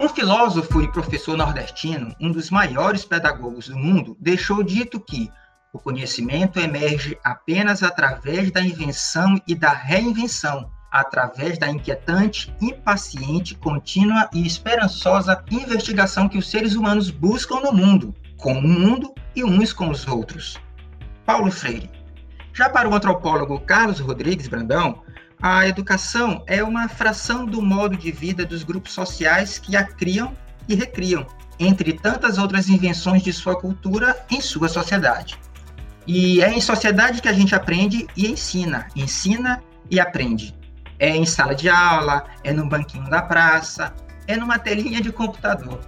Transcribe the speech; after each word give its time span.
Um 0.00 0.08
filósofo 0.08 0.80
e 0.80 0.92
professor 0.92 1.36
nordestino, 1.36 2.14
um 2.20 2.30
dos 2.30 2.50
maiores 2.50 3.04
pedagogos 3.04 3.66
do 3.66 3.76
mundo, 3.76 4.16
deixou 4.20 4.62
dito 4.62 5.00
que 5.00 5.28
o 5.72 5.78
conhecimento 5.80 6.60
emerge 6.60 7.18
apenas 7.24 7.82
através 7.82 8.52
da 8.52 8.62
invenção 8.62 9.40
e 9.44 9.56
da 9.56 9.70
reinvenção, 9.70 10.70
através 10.88 11.58
da 11.58 11.68
inquietante, 11.68 12.54
impaciente, 12.60 13.56
contínua 13.56 14.30
e 14.32 14.46
esperançosa 14.46 15.42
investigação 15.50 16.28
que 16.28 16.38
os 16.38 16.48
seres 16.48 16.76
humanos 16.76 17.10
buscam 17.10 17.58
no 17.58 17.72
mundo, 17.72 18.14
com 18.36 18.52
o 18.52 18.62
mundo 18.62 19.12
e 19.34 19.42
uns 19.42 19.72
com 19.72 19.90
os 19.90 20.06
outros. 20.06 20.60
Paulo 21.26 21.50
Freire. 21.50 21.90
Já 22.54 22.70
para 22.70 22.88
o 22.88 22.94
antropólogo 22.94 23.60
Carlos 23.60 23.98
Rodrigues 23.98 24.46
Brandão, 24.46 25.02
a 25.40 25.68
educação 25.68 26.42
é 26.46 26.62
uma 26.64 26.88
fração 26.88 27.46
do 27.46 27.62
modo 27.62 27.96
de 27.96 28.10
vida 28.10 28.44
dos 28.44 28.64
grupos 28.64 28.92
sociais 28.92 29.58
que 29.58 29.76
a 29.76 29.84
criam 29.84 30.36
e 30.68 30.74
recriam, 30.74 31.26
entre 31.58 31.92
tantas 31.92 32.38
outras 32.38 32.68
invenções 32.68 33.22
de 33.22 33.32
sua 33.32 33.58
cultura 33.58 34.24
em 34.30 34.40
sua 34.40 34.68
sociedade. 34.68 35.38
E 36.06 36.42
é 36.42 36.52
em 36.52 36.60
sociedade 36.60 37.22
que 37.22 37.28
a 37.28 37.32
gente 37.32 37.54
aprende 37.54 38.06
e 38.16 38.26
ensina, 38.26 38.88
ensina 38.96 39.62
e 39.90 40.00
aprende. 40.00 40.56
É 40.98 41.10
em 41.10 41.24
sala 41.24 41.54
de 41.54 41.68
aula, 41.68 42.24
é 42.42 42.52
no 42.52 42.68
banquinho 42.68 43.08
da 43.08 43.22
praça, 43.22 43.94
é 44.26 44.36
numa 44.36 44.58
telinha 44.58 45.00
de 45.00 45.12
computador. 45.12 45.80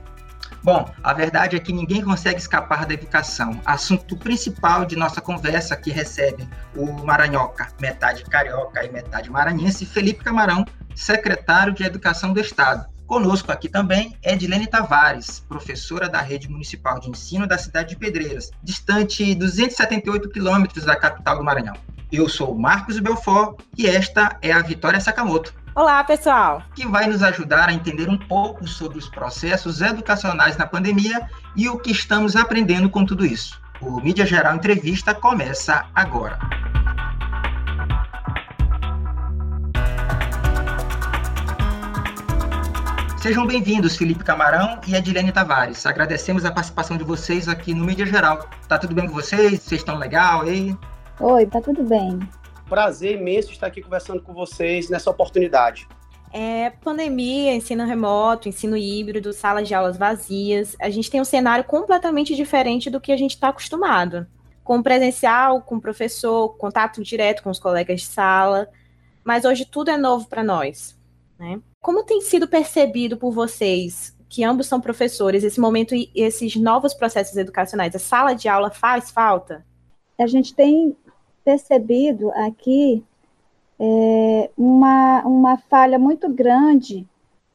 Bom, 0.62 0.92
a 1.02 1.14
verdade 1.14 1.56
é 1.56 1.58
que 1.60 1.72
ninguém 1.72 2.02
consegue 2.02 2.38
escapar 2.38 2.84
da 2.84 2.92
educação. 2.92 3.58
Assunto 3.64 4.16
principal 4.16 4.84
de 4.84 4.94
nossa 4.94 5.20
conversa 5.20 5.74
que 5.74 5.90
recebe 5.90 6.46
o 6.76 6.92
Maranhoca, 7.04 7.68
metade 7.80 8.24
carioca 8.24 8.84
e 8.84 8.90
metade 8.90 9.30
maranhense, 9.30 9.86
Felipe 9.86 10.22
Camarão, 10.22 10.64
secretário 10.94 11.72
de 11.72 11.82
Educação 11.82 12.32
do 12.34 12.40
Estado. 12.40 12.86
Conosco 13.06 13.50
aqui 13.50 13.68
também 13.68 14.14
é 14.22 14.34
Edilene 14.34 14.66
Tavares, 14.66 15.40
professora 15.40 16.08
da 16.08 16.20
Rede 16.20 16.48
Municipal 16.48 17.00
de 17.00 17.10
Ensino 17.10 17.46
da 17.46 17.58
cidade 17.58 17.90
de 17.90 17.96
Pedreiras, 17.96 18.50
distante 18.62 19.34
278 19.34 20.28
quilômetros 20.28 20.84
da 20.84 20.94
capital 20.94 21.38
do 21.38 21.42
Maranhão. 21.42 21.74
Eu 22.12 22.28
sou 22.28 22.56
Marcos 22.56 22.98
Belfort 22.98 23.60
e 23.78 23.86
esta 23.86 24.36
é 24.42 24.52
a 24.52 24.60
Vitória 24.60 25.00
Sakamoto. 25.00 25.54
Olá, 25.80 26.04
pessoal! 26.04 26.62
Que 26.74 26.86
vai 26.86 27.06
nos 27.06 27.22
ajudar 27.22 27.70
a 27.70 27.72
entender 27.72 28.06
um 28.06 28.18
pouco 28.18 28.68
sobre 28.68 28.98
os 28.98 29.08
processos 29.08 29.80
educacionais 29.80 30.54
na 30.58 30.66
pandemia 30.66 31.26
e 31.56 31.70
o 31.70 31.78
que 31.78 31.90
estamos 31.90 32.36
aprendendo 32.36 32.90
com 32.90 33.02
tudo 33.02 33.24
isso. 33.24 33.58
O 33.80 33.98
Mídia 33.98 34.26
Geral 34.26 34.54
Entrevista 34.54 35.14
começa 35.14 35.86
agora. 35.94 36.38
Sejam 43.16 43.46
bem-vindos, 43.46 43.96
Felipe 43.96 44.22
Camarão 44.22 44.78
e 44.86 44.94
Edilene 44.94 45.32
Tavares. 45.32 45.86
Agradecemos 45.86 46.44
a 46.44 46.52
participação 46.52 46.98
de 46.98 47.04
vocês 47.04 47.48
aqui 47.48 47.72
no 47.72 47.86
Mídia 47.86 48.04
Geral. 48.04 48.46
Tá 48.68 48.76
tudo 48.76 48.94
bem 48.94 49.06
com 49.06 49.14
vocês? 49.14 49.62
Vocês 49.62 49.80
estão 49.80 49.96
legal 49.96 50.42
aí? 50.42 50.76
Oi, 51.18 51.46
tá 51.46 51.58
tudo 51.62 51.82
bem. 51.84 52.20
Prazer 52.70 53.18
imenso 53.18 53.50
estar 53.50 53.66
aqui 53.66 53.82
conversando 53.82 54.22
com 54.22 54.32
vocês 54.32 54.88
nessa 54.88 55.10
oportunidade. 55.10 55.88
É, 56.32 56.70
pandemia, 56.70 57.52
ensino 57.52 57.84
remoto, 57.84 58.48
ensino 58.48 58.76
híbrido, 58.76 59.32
salas 59.32 59.66
de 59.66 59.74
aulas 59.74 59.98
vazias. 59.98 60.76
A 60.80 60.88
gente 60.88 61.10
tem 61.10 61.20
um 61.20 61.24
cenário 61.24 61.64
completamente 61.64 62.36
diferente 62.36 62.88
do 62.88 63.00
que 63.00 63.10
a 63.10 63.16
gente 63.16 63.32
está 63.32 63.48
acostumado. 63.48 64.24
Com 64.62 64.80
presencial, 64.84 65.60
com 65.62 65.80
professor, 65.80 66.50
contato 66.50 67.02
direto 67.02 67.42
com 67.42 67.50
os 67.50 67.58
colegas 67.58 68.02
de 68.02 68.06
sala. 68.06 68.68
Mas 69.24 69.44
hoje 69.44 69.64
tudo 69.64 69.90
é 69.90 69.96
novo 69.96 70.28
para 70.28 70.44
nós. 70.44 70.96
Né? 71.36 71.60
Como 71.80 72.04
tem 72.04 72.20
sido 72.20 72.46
percebido 72.46 73.16
por 73.16 73.32
vocês, 73.32 74.16
que 74.28 74.44
ambos 74.44 74.68
são 74.68 74.80
professores, 74.80 75.42
esse 75.42 75.58
momento 75.58 75.92
e 75.92 76.08
esses 76.14 76.54
novos 76.54 76.94
processos 76.94 77.36
educacionais? 77.36 77.96
A 77.96 77.98
sala 77.98 78.32
de 78.32 78.48
aula 78.48 78.70
faz 78.70 79.10
falta? 79.10 79.66
A 80.16 80.26
gente 80.26 80.54
tem 80.54 80.96
percebido 81.44 82.30
aqui 82.32 83.04
é, 83.78 84.50
uma, 84.56 85.22
uma 85.22 85.56
falha 85.56 85.98
muito 85.98 86.28
grande 86.28 87.06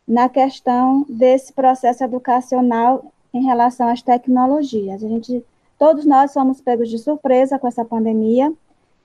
na 0.07 0.27
questão 0.29 1.05
desse 1.07 1.53
processo 1.53 2.03
educacional 2.03 3.05
em 3.33 3.43
relação 3.43 3.87
às 3.89 4.01
tecnologias. 4.01 5.03
A 5.03 5.07
gente, 5.07 5.43
todos 5.77 6.05
nós 6.05 6.31
somos 6.31 6.61
pegos 6.61 6.89
de 6.89 6.97
surpresa 6.97 7.59
com 7.59 7.67
essa 7.67 7.83
pandemia 7.83 8.51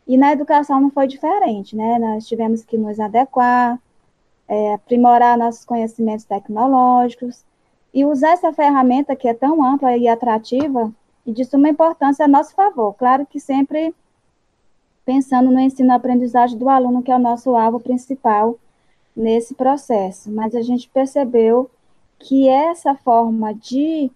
e 0.07 0.17
na 0.17 0.33
educação 0.33 0.81
não 0.81 0.91
foi 0.91 1.07
diferente, 1.07 1.77
né? 1.77 1.99
Nós 1.99 2.27
tivemos 2.27 2.65
que 2.65 2.79
nos 2.79 2.99
adequar, 2.99 3.79
é, 4.49 4.75
aprimorar 4.75 5.39
nossos 5.39 5.65
conhecimentos 5.65 6.25
tecnológicos 6.25 7.45
e 7.93 8.05
usar 8.05 8.33
essa 8.33 8.53
ferramenta 8.53 9.17
que 9.17 9.29
é 9.29 9.35
tão 9.35 9.63
ampla 9.63 9.97
e 9.97 10.09
atrativa 10.09 10.93
e 11.27 11.33
de 11.33 11.45
suma 11.45 11.69
importância 11.69 12.25
a 12.25 12.29
nosso 12.29 12.55
favor. 12.55 12.95
Claro 12.95 13.27
que 13.27 13.39
sempre 13.39 13.95
pensando 15.05 15.51
no 15.51 15.61
ensino-aprendizagem 15.61 16.59
do 16.59 16.69
aluno, 16.69 17.03
que 17.03 17.11
é 17.11 17.17
o 17.17 17.21
nosso 17.21 17.57
alvo 17.57 17.81
principal 17.81 18.59
nesse 19.17 19.55
processo. 19.55 20.31
Mas 20.31 20.55
a 20.55 20.63
gente 20.63 20.89
percebeu 20.89 21.71
que 22.19 22.49
essa 22.49 22.95
forma 22.95 23.55
de, 23.55 24.11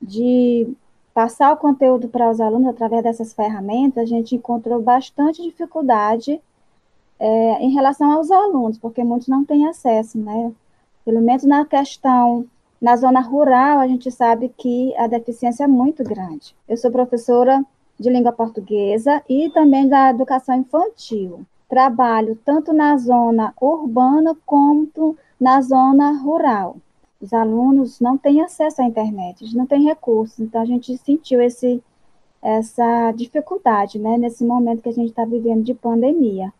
de 0.00 0.68
passar 1.14 1.52
o 1.52 1.56
conteúdo 1.56 2.08
para 2.08 2.30
os 2.30 2.40
alunos 2.40 2.68
através 2.68 3.02
dessas 3.02 3.32
ferramentas, 3.32 4.04
a 4.04 4.06
gente 4.06 4.36
encontrou 4.36 4.80
bastante 4.80 5.42
dificuldade 5.42 6.40
é, 7.18 7.62
em 7.64 7.70
relação 7.70 8.12
aos 8.12 8.30
alunos, 8.30 8.78
porque 8.78 9.02
muitos 9.02 9.28
não 9.28 9.44
têm 9.44 9.66
acesso, 9.66 10.18
né? 10.18 10.52
Pelo 11.04 11.20
menos 11.20 11.44
na 11.44 11.64
questão 11.64 12.46
na 12.80 12.94
zona 12.96 13.20
rural, 13.20 13.80
a 13.80 13.88
gente 13.88 14.10
sabe 14.10 14.52
que 14.56 14.94
a 14.96 15.06
deficiência 15.08 15.64
é 15.64 15.66
muito 15.66 16.04
grande. 16.04 16.54
Eu 16.68 16.76
sou 16.76 16.90
professora 16.90 17.64
de 17.98 18.10
língua 18.10 18.32
portuguesa 18.32 19.22
e 19.28 19.50
também 19.50 19.88
da 19.88 20.10
educação 20.10 20.56
infantil. 20.56 21.44
Trabalho 21.68 22.38
tanto 22.44 22.72
na 22.72 22.96
zona 22.96 23.52
urbana 23.60 24.36
quanto 24.46 25.16
na 25.40 25.60
zona 25.60 26.12
rural. 26.12 26.76
Os 27.20 27.32
alunos 27.32 28.00
não 28.00 28.16
têm 28.16 28.40
acesso 28.40 28.80
à 28.80 28.84
internet, 28.84 29.54
não 29.56 29.66
têm 29.66 29.82
recursos, 29.84 30.38
então 30.38 30.62
a 30.62 30.64
gente 30.64 30.96
sentiu 30.98 31.42
esse, 31.42 31.82
essa 32.40 33.10
dificuldade 33.12 33.98
né, 33.98 34.16
nesse 34.16 34.44
momento 34.44 34.82
que 34.82 34.88
a 34.88 34.94
gente 34.94 35.10
está 35.10 35.24
vivendo 35.24 35.64
de 35.64 35.74
pandemia. 35.74 36.52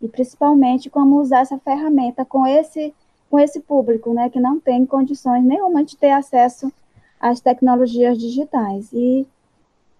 E 0.00 0.08
principalmente 0.08 0.88
como 0.88 1.20
usar 1.20 1.40
essa 1.40 1.58
ferramenta 1.58 2.24
com 2.24 2.46
esse, 2.46 2.94
com 3.30 3.38
esse 3.38 3.60
público 3.60 4.12
né, 4.14 4.30
que 4.30 4.40
não 4.40 4.58
tem 4.58 4.86
condições 4.86 5.44
nenhuma 5.44 5.84
de 5.84 5.96
ter 5.96 6.10
acesso 6.10 6.72
às 7.20 7.40
tecnologias 7.40 8.18
digitais. 8.18 8.90
E 8.92 9.26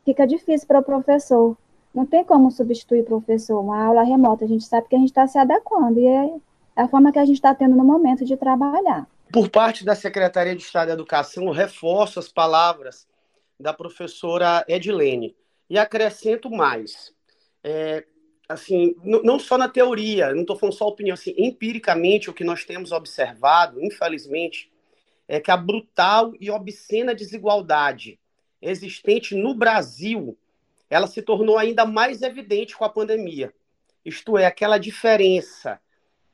fica 0.06 0.27
difícil 0.27 0.67
para 0.69 0.78
o 0.78 0.84
professor. 0.84 1.59
Não 1.93 2.06
tem 2.06 2.25
como 2.25 2.50
substituir 2.50 3.00
o 3.00 3.05
professor, 3.05 3.61
uma 3.61 3.84
aula 3.84 4.03
remota. 4.03 4.44
A 4.44 4.49
gente 4.49 4.65
sabe 4.65 4.89
que 4.89 4.94
a 4.94 4.99
gente 4.99 5.09
está 5.09 5.27
se 5.27 5.37
adequando 5.37 5.99
e 5.99 6.06
é 6.06 6.31
a 6.77 6.87
forma 6.87 7.12
que 7.12 7.19
a 7.19 7.25
gente 7.25 7.37
está 7.37 7.55
tendo 7.55 7.75
no 7.75 7.84
momento 7.84 8.25
de 8.25 8.37
trabalhar. 8.37 9.09
Por 9.33 9.50
parte 9.50 9.84
da 9.84 9.97
Secretaria 9.97 10.55
de 10.55 10.62
Estado 10.62 10.89
da 10.89 10.94
Educação, 10.94 11.50
reforço 11.50 12.21
as 12.21 12.28
palavras 12.28 13.09
da 13.59 13.72
professora 13.72 14.65
Edilene 14.69 15.34
e 15.69 15.78
acrescento 15.78 16.49
mais. 16.50 17.12
É, 17.65 18.05
assim, 18.49 18.94
não 19.03 19.38
só 19.38 19.59
na 19.59 19.69
teoria, 19.69 20.33
não 20.33 20.43
estou 20.43 20.56
falando 20.56 20.77
só 20.77 20.87
opinião, 20.87 21.15
assim, 21.15 21.34
empiricamente 21.37 22.31
o 22.31 22.34
que 22.34 22.44
nós 22.44 22.65
temos 22.65 22.93
observado, 22.93 23.83
infelizmente, 23.83 24.71
é 25.27 25.41
que 25.41 25.50
a 25.50 25.56
brutal 25.56 26.33
e 26.38 26.50
obscena 26.50 27.15
desigualdade 27.15 28.21
existente 28.71 29.34
no 29.34 29.54
Brasil, 29.54 30.37
ela 30.88 31.06
se 31.06 31.22
tornou 31.22 31.59
ainda 31.59 31.84
mais 31.84 32.22
evidente 32.22 32.77
com 32.77 32.84
a 32.84 32.88
pandemia. 32.88 33.53
Isto 34.04 34.38
é, 34.38 34.47
aquela 34.47 34.78
diferença, 34.78 35.81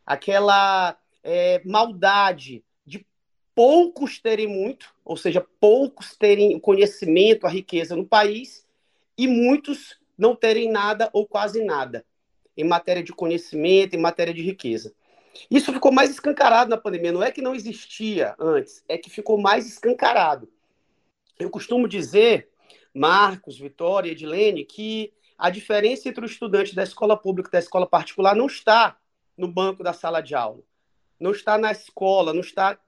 aquela 0.04 0.97
é, 1.22 1.62
maldade 1.65 2.65
de 2.84 3.07
poucos 3.54 4.18
terem 4.18 4.47
muito, 4.47 4.95
ou 5.04 5.16
seja, 5.16 5.47
poucos 5.60 6.16
terem 6.16 6.59
conhecimento, 6.59 7.47
a 7.47 7.51
riqueza 7.51 7.97
no 7.97 8.07
país, 8.07 8.66
e 9.16 9.27
muitos 9.27 9.98
não 10.16 10.36
terem 10.36 10.71
nada 10.71 11.09
ou 11.12 11.27
quase 11.27 11.65
nada 11.65 12.04
em 12.57 12.65
matéria 12.65 13.03
de 13.03 13.12
conhecimento, 13.12 13.95
em 13.95 14.01
matéria 14.01 14.34
de 14.34 14.42
riqueza. 14.42 14.95
Isso 15.51 15.72
ficou 15.72 15.91
mais 15.91 16.10
escancarado 16.10 16.71
na 16.71 16.77
pandemia. 16.77 17.12
Não 17.12 17.22
é 17.22 17.30
que 17.30 17.41
não 17.41 17.54
existia 17.54 18.34
antes, 18.39 18.84
é 18.89 18.98
que 18.98 19.09
ficou 19.09 19.41
mais 19.41 19.66
escancarado. 19.66 20.48
Eu 21.39 21.51
costumo 21.51 21.89
dizer, 21.89 22.49
Marcos, 22.95 23.59
Vitória, 23.59 24.11
Edilene, 24.11 24.65
que 24.65 25.13
a 25.39 25.51
diferença 25.51 26.09
entre 26.09 26.25
o 26.25 26.27
estudante 26.27 26.75
da 26.75 26.83
escola 26.83 27.17
pública 27.17 27.49
e 27.49 27.53
da 27.53 27.59
escola 27.59 27.87
particular 27.87 28.37
não 28.37 28.47
está 28.47 28.97
no 29.37 29.49
banco 29.49 29.83
da 29.83 29.93
sala 29.93 30.21
de 30.21 30.34
aula, 30.34 30.63
não 31.19 31.33
está 31.33 31.59
na 31.59 31.73
escola, 31.73 32.33
não 32.33 32.41
está 32.41 32.79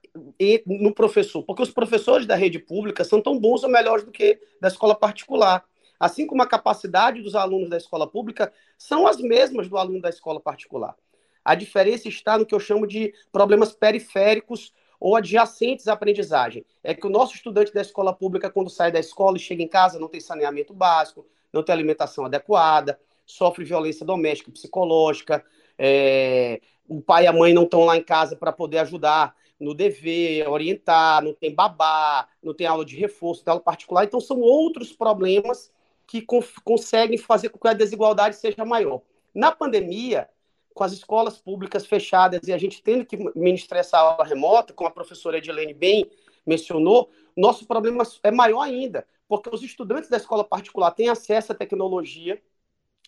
no 0.65 0.93
professor, 0.93 1.43
porque 1.43 1.63
os 1.63 1.71
professores 1.71 2.25
da 2.25 2.35
rede 2.35 2.59
pública 2.59 3.03
são 3.03 3.21
tão 3.21 3.37
bons 3.37 3.63
ou 3.63 3.69
melhores 3.69 4.05
do 4.05 4.11
que 4.11 4.39
da 4.61 4.69
escola 4.69 4.95
particular. 4.95 5.65
Assim 5.99 6.25
como 6.25 6.41
a 6.41 6.47
capacidade 6.47 7.21
dos 7.21 7.35
alunos 7.35 7.69
da 7.69 7.77
escola 7.77 8.07
pública 8.07 8.53
são 8.77 9.07
as 9.07 9.17
mesmas 9.17 9.67
do 9.67 9.77
aluno 9.77 10.01
da 10.01 10.09
escola 10.09 10.39
particular. 10.39 10.95
A 11.43 11.55
diferença 11.55 12.07
está 12.07 12.37
no 12.37 12.45
que 12.45 12.55
eu 12.55 12.59
chamo 12.59 12.87
de 12.87 13.13
problemas 13.31 13.73
periféricos 13.73 14.73
ou 14.99 15.15
adjacentes 15.15 15.87
à 15.87 15.93
aprendizagem. 15.93 16.65
É 16.83 16.93
que 16.93 17.05
o 17.05 17.09
nosso 17.09 17.35
estudante 17.35 17.73
da 17.73 17.81
escola 17.81 18.13
pública, 18.13 18.49
quando 18.49 18.69
sai 18.69 18.91
da 18.91 18.99
escola 18.99 19.37
e 19.37 19.39
chega 19.39 19.63
em 19.63 19.67
casa, 19.67 19.99
não 19.99 20.07
tem 20.07 20.19
saneamento 20.19 20.73
básico, 20.73 21.25
não 21.51 21.63
tem 21.63 21.73
alimentação 21.73 22.25
adequada, 22.25 22.99
sofre 23.25 23.63
violência 23.63 24.05
doméstica, 24.05 24.51
psicológica, 24.51 25.43
é, 25.77 26.61
o 26.87 27.01
pai 27.01 27.23
e 27.23 27.27
a 27.27 27.33
mãe 27.33 27.53
não 27.53 27.63
estão 27.63 27.85
lá 27.85 27.97
em 27.97 28.03
casa 28.03 28.35
para 28.35 28.51
poder 28.51 28.79
ajudar 28.79 29.35
no 29.59 29.73
dever, 29.73 30.49
orientar, 30.49 31.23
não 31.23 31.33
tem 31.33 31.53
babá, 31.53 32.27
não 32.43 32.53
tem 32.53 32.67
aula 32.67 32.85
de 32.85 32.95
reforço, 32.95 33.43
tem 33.43 33.51
aula 33.51 33.63
particular. 33.63 34.03
Então, 34.03 34.19
são 34.19 34.39
outros 34.39 34.91
problemas 34.91 35.71
que 36.05 36.25
conseguem 36.63 37.17
fazer 37.17 37.49
com 37.49 37.57
que 37.57 37.67
a 37.67 37.73
desigualdade 37.73 38.35
seja 38.35 38.63
maior. 38.65 39.01
Na 39.33 39.51
pandemia, 39.51 40.29
com 40.75 40.83
as 40.83 40.91
escolas 40.91 41.39
públicas 41.39 41.85
fechadas 41.85 42.41
e 42.45 42.51
a 42.51 42.57
gente 42.57 42.83
tendo 42.83 43.05
que 43.05 43.17
ministrar 43.33 43.79
essa 43.79 43.97
aula 43.97 44.25
remota, 44.25 44.73
como 44.73 44.89
a 44.89 44.91
professora 44.91 45.37
Edilene 45.37 45.73
bem 45.73 46.05
mencionou, 46.45 47.09
nosso 47.35 47.65
problema 47.65 48.03
é 48.21 48.29
maior 48.29 48.61
ainda, 48.61 49.07
porque 49.25 49.49
os 49.49 49.63
estudantes 49.63 50.09
da 50.09 50.17
escola 50.17 50.43
particular 50.43 50.91
têm 50.91 51.07
acesso 51.07 51.53
à 51.53 51.55
tecnologia, 51.55 52.41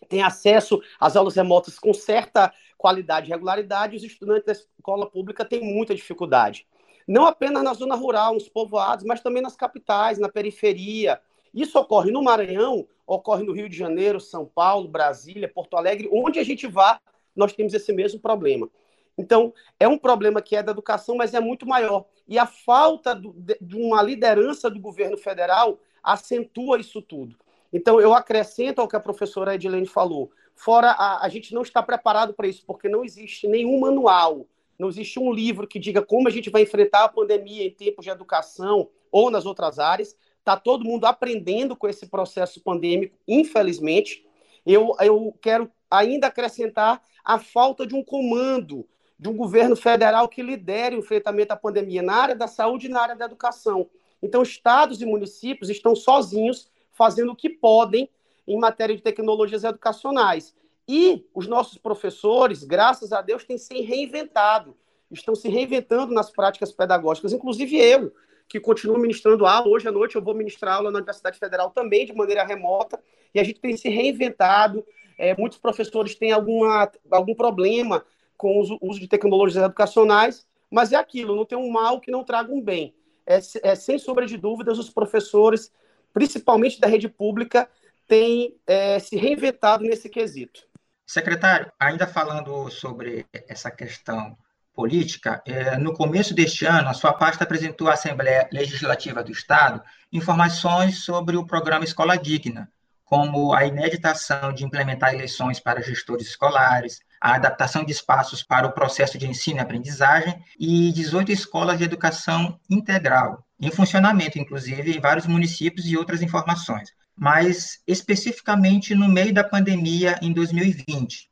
têm 0.07 0.23
acesso 0.23 0.81
às 0.97 1.17
aulas 1.17 1.35
remotas 1.35 1.77
com 1.77 1.93
certa 1.93 2.53
qualidade 2.77 3.27
e 3.27 3.33
regularidade, 3.33 3.95
e 3.95 3.97
os 3.97 4.03
estudantes 4.03 4.45
da 4.45 4.53
escola 4.53 5.05
pública 5.05 5.43
têm 5.43 5.61
muita 5.61 5.93
dificuldade. 5.93 6.65
Não 7.05 7.25
apenas 7.25 7.63
na 7.63 7.73
zona 7.73 7.95
rural, 7.95 8.33
nos 8.33 8.47
povoados, 8.47 9.03
mas 9.03 9.19
também 9.19 9.43
nas 9.43 9.57
capitais, 9.57 10.17
na 10.17 10.29
periferia. 10.29 11.19
Isso 11.53 11.77
ocorre 11.77 12.11
no 12.11 12.23
Maranhão, 12.23 12.87
ocorre 13.05 13.43
no 13.43 13.51
Rio 13.51 13.67
de 13.67 13.77
Janeiro, 13.77 14.21
São 14.21 14.45
Paulo, 14.45 14.87
Brasília, 14.87 15.51
Porto 15.53 15.75
Alegre, 15.75 16.09
onde 16.11 16.39
a 16.39 16.43
gente 16.43 16.65
vá, 16.65 16.99
nós 17.38 17.54
temos 17.54 17.74
esse 17.74 17.94
mesmo 17.94 18.19
problema. 18.19 18.69
Então, 19.18 19.54
é 19.80 19.88
um 19.88 19.98
problema 19.98 20.42
que 20.42 20.56
é 20.56 20.62
da 20.62 20.72
educação, 20.72 21.16
mas 21.16 21.34
é 21.34 21.39
muito 21.39 21.66
maior. 21.66 22.06
E 22.28 22.38
a 22.38 22.45
falta 22.45 23.16
do, 23.16 23.34
de 23.60 23.75
uma 23.75 24.01
liderança 24.01 24.69
do 24.69 24.80
governo 24.80 25.18
federal 25.18 25.80
acentua 26.04 26.80
isso 26.80 27.01
tudo. 27.01 27.36
Então, 27.74 28.00
eu 28.00 28.13
acrescento 28.13 28.80
ao 28.80 28.88
que 28.88 28.95
a 28.95 29.00
professora 29.00 29.56
Edilene 29.56 29.88
falou. 29.88 30.31
Fora, 30.56 30.92
a, 30.92 31.25
a 31.25 31.30
gente 31.30 31.54
não 31.54 31.62
está 31.62 31.81
preparado 31.81 32.34
para 32.34 32.48
isso, 32.48 32.63
porque 32.66 32.88
não 32.88 33.04
existe 33.04 33.48
nenhum 33.48 33.80
manual, 33.80 34.45
não 34.78 34.89
existe 34.89 35.19
um 35.19 35.34
livro 35.34 35.68
que 35.68 35.80
diga 35.80 36.01
como 36.01 36.28
a 36.28 36.31
gente 36.31 36.50
vai 36.50 36.62
enfrentar 36.62 37.04
a 37.04 37.10
pandemia 37.10 37.66
em 37.66 37.72
tempos 37.72 38.06
de 38.06 38.12
educação 38.12 38.89
ou 39.12 39.31
nas 39.31 39.45
outras 39.45 39.80
áreas. 39.80 40.16
Está 40.39 40.56
todo 40.56 40.86
mundo 40.86 41.06
aprendendo 41.06 41.75
com 41.75 41.88
esse 41.88 42.07
processo 42.07 42.62
pandêmico, 42.62 43.18
infelizmente. 43.28 44.25
Eu, 44.66 44.95
eu 45.00 45.36
quero 45.42 45.69
ainda 45.89 46.28
acrescentar 46.28 47.01
a 47.27 47.38
falta 47.38 47.85
de 47.85 47.94
um 47.94 48.01
comando, 48.01 48.88
de 49.19 49.27
um 49.27 49.35
governo 49.35 49.75
federal 49.75 50.29
que 50.29 50.41
lidere 50.41 50.95
o 50.95 51.00
enfrentamento 51.00 51.51
à 51.51 51.57
pandemia 51.57 52.01
na 52.01 52.15
área 52.15 52.35
da 52.35 52.47
saúde 52.47 52.85
e 52.85 52.89
na 52.89 53.01
área 53.01 53.18
da 53.18 53.25
educação. 53.25 53.89
Então, 54.24 54.41
estados 54.41 55.01
e 55.01 55.06
municípios 55.06 55.69
estão 55.69 55.94
sozinhos 55.94 56.71
fazendo 56.94 57.33
o 57.33 57.35
que 57.35 57.50
podem 57.50 58.09
em 58.47 58.57
matéria 58.57 58.95
de 58.95 59.01
tecnologias 59.01 59.65
educacionais. 59.65 60.56
E 60.88 61.25
os 61.35 61.47
nossos 61.47 61.77
professores, 61.77 62.63
graças 62.63 63.12
a 63.12 63.21
Deus, 63.21 63.44
têm 63.44 63.57
se 63.57 63.81
reinventado, 63.81 64.77
estão 65.12 65.35
se 65.35 65.50
reinventando 65.50 66.13
nas 66.13 66.31
práticas 66.31 66.71
pedagógicas, 66.71 67.33
inclusive 67.33 67.75
eu, 67.75 68.13
que 68.47 68.59
continuo 68.59 68.97
ministrando 68.97 69.45
aula. 69.45 69.67
Hoje 69.67 69.88
à 69.88 69.91
noite 69.91 70.15
eu 70.15 70.21
vou 70.21 70.33
ministrar 70.33 70.75
aula 70.75 70.91
na 70.91 70.97
Universidade 70.97 71.38
Federal 71.38 71.71
também 71.71 72.05
de 72.05 72.13
maneira 72.13 72.45
remota, 72.45 72.99
e 73.33 73.39
a 73.39 73.44
gente 73.44 73.59
tem 73.59 73.75
se 73.75 73.89
reinventado. 73.89 74.85
É, 75.17 75.35
muitos 75.35 75.57
professores 75.57 76.15
têm 76.15 76.31
alguma, 76.31 76.91
algum 77.11 77.33
problema 77.33 78.05
com 78.38 78.59
o 78.59 78.89
uso 78.89 78.99
de 78.99 79.07
tecnologias 79.07 79.63
educacionais, 79.63 80.47
mas 80.69 80.91
é 80.91 80.95
aquilo, 80.95 81.35
não 81.35 81.45
tem 81.45 81.57
um 81.57 81.71
mal 81.71 81.99
que 81.99 82.11
não 82.11 82.23
traga 82.23 82.53
um 82.53 82.61
bem. 82.61 82.94
É, 83.25 83.39
é 83.63 83.75
sem 83.75 83.97
sombra 83.97 84.25
de 84.25 84.38
dúvidas, 84.38 84.77
os 84.77 84.89
professores 84.89 85.71
principalmente 86.17 86.79
da 86.79 86.88
rede 86.88 87.07
pública, 87.07 87.69
tem 88.07 88.59
é, 88.65 88.97
se 88.97 89.15
reinventado 89.15 89.83
nesse 89.83 90.09
quesito. 90.09 90.65
Secretário, 91.05 91.71
ainda 91.79 92.07
falando 92.07 92.69
sobre 92.71 93.23
essa 93.47 93.69
questão 93.69 94.35
política, 94.77 95.41
é, 95.44 95.75
no 95.75 95.91
começo 95.91 96.35
deste 96.35 96.63
ano, 96.63 96.89
a 96.89 96.94
sua 96.94 97.12
pasta 97.12 97.44
apresentou 97.44 97.89
à 97.89 97.94
Assembleia 97.94 98.47
Legislativa 98.53 99.24
do 99.24 99.31
Estado 99.31 99.81
informações 100.13 101.03
sobre 101.03 101.35
o 101.35 101.47
programa 101.47 101.83
Escola 101.83 102.15
Digna, 102.15 102.69
como 103.03 103.56
a 103.56 103.65
ineditação 103.65 104.53
de 104.53 104.63
implementar 104.63 105.15
eleições 105.15 105.59
para 105.59 105.81
gestores 105.81 106.27
escolares, 106.27 107.00
a 107.19 107.33
adaptação 107.33 107.83
de 107.83 107.91
espaços 107.91 108.44
para 108.44 108.68
o 108.68 108.71
processo 108.71 109.18
de 109.18 109.25
ensino 109.25 109.57
e 109.57 109.62
aprendizagem 109.62 110.39
e 110.59 110.91
18 110.91 111.31
escolas 111.31 111.79
de 111.79 111.83
educação 111.83 112.59
integral, 112.69 113.44
em 113.59 113.71
funcionamento, 113.71 114.38
inclusive, 114.38 114.95
em 114.95 115.00
vários 115.00 115.25
municípios 115.25 115.88
e 115.88 115.97
outras 115.97 116.21
informações. 116.21 116.94
Mas, 117.15 117.81
especificamente 117.88 118.94
no 118.94 119.07
meio 119.07 119.33
da 119.33 119.44
pandemia, 119.44 120.19
em 120.21 120.31
2020, 120.31 121.31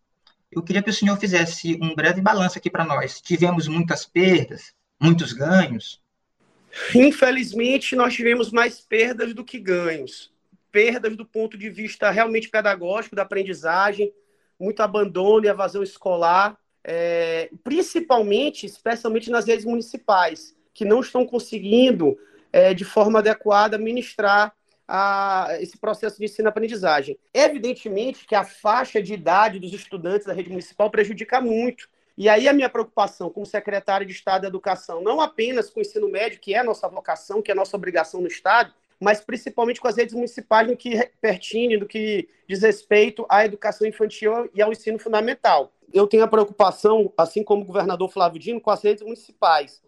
eu 0.51 0.61
queria 0.61 0.81
que 0.81 0.89
o 0.89 0.93
senhor 0.93 1.17
fizesse 1.17 1.77
um 1.81 1.93
breve 1.93 2.21
balanço 2.21 2.57
aqui 2.57 2.69
para 2.69 2.85
nós. 2.85 3.19
Tivemos 3.21 3.67
muitas 3.67 4.05
perdas, 4.05 4.73
muitos 4.99 5.33
ganhos? 5.33 6.01
Infelizmente, 6.93 7.95
nós 7.95 8.13
tivemos 8.13 8.51
mais 8.51 8.79
perdas 8.79 9.33
do 9.33 9.43
que 9.43 9.59
ganhos. 9.59 10.31
Perdas 10.71 11.15
do 11.15 11.25
ponto 11.25 11.57
de 11.57 11.69
vista 11.69 12.09
realmente 12.11 12.49
pedagógico, 12.49 13.15
da 13.15 13.21
aprendizagem, 13.21 14.13
muito 14.59 14.81
abandono 14.81 15.45
e 15.45 15.49
evasão 15.49 15.83
escolar, 15.83 16.57
é, 16.83 17.49
principalmente, 17.63 18.65
especialmente 18.65 19.29
nas 19.29 19.45
redes 19.45 19.65
municipais, 19.65 20.55
que 20.73 20.85
não 20.85 20.99
estão 20.99 21.25
conseguindo, 21.25 22.17
é, 22.51 22.73
de 22.73 22.83
forma 22.83 23.19
adequada, 23.19 23.77
ministrar 23.77 24.53
a, 24.87 25.57
esse 25.59 25.77
processo 25.77 26.17
de 26.17 26.25
ensino-aprendizagem. 26.25 27.17
Evidentemente 27.33 28.25
que 28.25 28.35
a 28.35 28.43
faixa 28.43 29.01
de 29.01 29.13
idade 29.13 29.59
dos 29.59 29.73
estudantes 29.73 30.27
da 30.27 30.33
rede 30.33 30.49
municipal 30.49 30.89
prejudica 30.89 31.41
muito. 31.41 31.89
E 32.17 32.29
aí 32.29 32.47
a 32.47 32.53
minha 32.53 32.69
preocupação 32.69 33.29
como 33.29 33.45
secretário 33.45 34.05
de 34.05 34.13
Estado 34.13 34.43
da 34.43 34.47
Educação, 34.47 35.01
não 35.01 35.19
apenas 35.19 35.69
com 35.69 35.79
o 35.79 35.81
ensino 35.81 36.09
médio, 36.09 36.39
que 36.39 36.53
é 36.53 36.59
a 36.59 36.63
nossa 36.63 36.87
vocação, 36.87 37.41
que 37.41 37.51
é 37.51 37.53
a 37.53 37.55
nossa 37.55 37.75
obrigação 37.75 38.21
no 38.21 38.27
Estado, 38.27 38.73
mas 38.99 39.19
principalmente 39.19 39.81
com 39.81 39.87
as 39.87 39.97
redes 39.97 40.15
municipais 40.15 40.67
no 40.67 40.77
que 40.77 41.09
pertine, 41.19 41.77
no 41.77 41.85
que 41.85 42.29
diz 42.47 42.61
respeito 42.61 43.25
à 43.29 43.45
educação 43.45 43.85
infantil 43.85 44.49
e 44.53 44.61
ao 44.61 44.71
ensino 44.71 44.97
fundamental. 44.97 45.73
Eu 45.93 46.07
tenho 46.07 46.23
a 46.23 46.27
preocupação, 46.27 47.11
assim 47.17 47.43
como 47.43 47.63
o 47.63 47.65
governador 47.65 48.09
Flávio 48.09 48.39
Dino, 48.39 48.61
com 48.61 48.71
as 48.71 48.81
redes 48.81 49.03
municipais, 49.03 49.81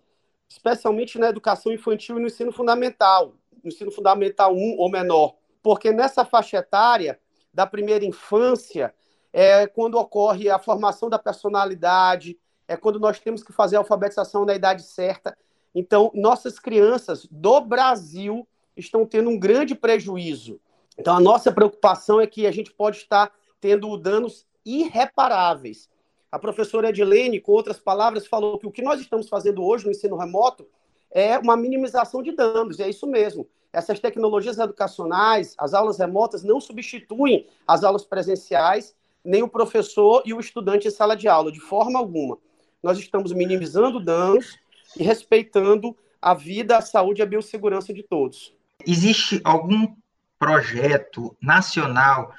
especialmente 0.50 1.18
na 1.18 1.30
educação 1.30 1.72
infantil 1.72 2.18
e 2.18 2.22
no 2.22 2.28
ensino 2.28 2.52
fundamental, 2.52 3.34
no 3.68 3.74
ensino 3.74 3.92
fundamental 3.92 4.56
1 4.56 4.78
ou 4.78 4.90
menor, 4.90 5.36
porque 5.62 5.92
nessa 5.92 6.24
faixa 6.24 6.58
etária 6.58 7.20
da 7.54 7.68
primeira 7.68 8.06
infância 8.06 8.96
é 9.34 9.68
quando 9.68 9.96
ocorre 9.96 10.50
a 10.50 10.58
formação 10.58 11.10
da 11.10 11.20
personalidade, 11.20 12.40
é 12.66 12.78
quando 12.78 13.00
nós 13.00 13.20
temos 13.20 13.44
que 13.44 13.52
fazer 13.52 13.76
a 13.76 13.80
alfabetização 13.80 14.46
na 14.46 14.56
idade 14.56 14.84
certa. 14.84 15.38
Então, 15.76 16.12
nossas 16.14 16.60
crianças 16.60 17.28
do 17.30 17.60
Brasil 17.60 18.48
estão 18.76 19.06
tendo 19.06 19.30
um 19.30 19.38
grande 19.38 19.76
prejuízo. 19.76 20.60
Então, 20.98 21.16
a 21.16 21.20
nossa 21.20 21.52
preocupação 21.52 22.22
é 22.22 22.26
que 22.26 22.48
a 22.48 22.52
gente 22.52 22.72
pode 22.72 22.98
estar 22.98 23.32
tendo 23.60 23.96
danos 23.98 24.46
irreparáveis. 24.66 25.90
A 26.32 26.40
professora 26.40 26.90
Edilene, 26.90 27.40
com 27.40 27.52
outras 27.52 27.80
palavras, 27.80 28.26
falou 28.26 28.58
que 28.58 28.68
o 28.68 28.72
que 28.72 28.82
nós 28.82 29.00
estamos 29.00 29.28
fazendo 29.28 29.64
hoje 29.64 29.86
no 29.86 29.92
ensino 29.92 30.18
remoto 30.18 30.68
é 31.12 31.38
uma 31.38 31.56
minimização 31.56 32.22
de 32.22 32.32
danos, 32.32 32.80
e 32.80 32.84
é 32.84 32.90
isso 32.90 33.08
mesmo. 33.08 33.48
Essas 33.72 34.00
tecnologias 34.00 34.58
educacionais, 34.58 35.56
as 35.58 35.74
aulas 35.74 35.98
remotas, 35.98 36.44
não 36.44 36.60
substituem 36.60 37.48
as 37.68 37.84
aulas 37.84 38.06
presenciais, 38.06 38.96
nem 39.24 39.44
o 39.44 39.50
professor 39.50 40.24
e 40.26 40.34
o 40.34 40.40
estudante 40.40 40.88
em 40.88 40.92
sala 40.92 41.16
de 41.16 41.28
aula, 41.28 41.52
de 41.52 41.60
forma 41.60 42.00
alguma. 42.00 42.38
Nós 42.82 42.98
estamos 42.98 43.34
minimizando 43.34 44.00
danos 44.00 44.58
e 44.96 45.04
respeitando 45.04 45.96
a 46.22 46.34
vida, 46.34 46.78
a 46.78 46.82
saúde 46.82 47.22
e 47.22 47.24
a 47.24 47.26
biossegurança 47.26 47.94
de 47.94 48.04
todos. 48.04 48.54
Existe 48.86 49.42
algum 49.44 49.96
projeto 50.40 51.36
nacional 51.42 52.32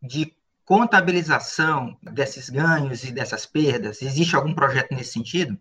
de 0.00 0.34
contabilização 0.64 1.96
desses 2.02 2.48
ganhos 2.48 3.04
e 3.04 3.12
dessas 3.12 3.44
perdas? 3.44 4.00
Existe 4.00 4.34
algum 4.34 4.54
projeto 4.54 4.94
nesse 4.94 5.12
sentido? 5.12 5.58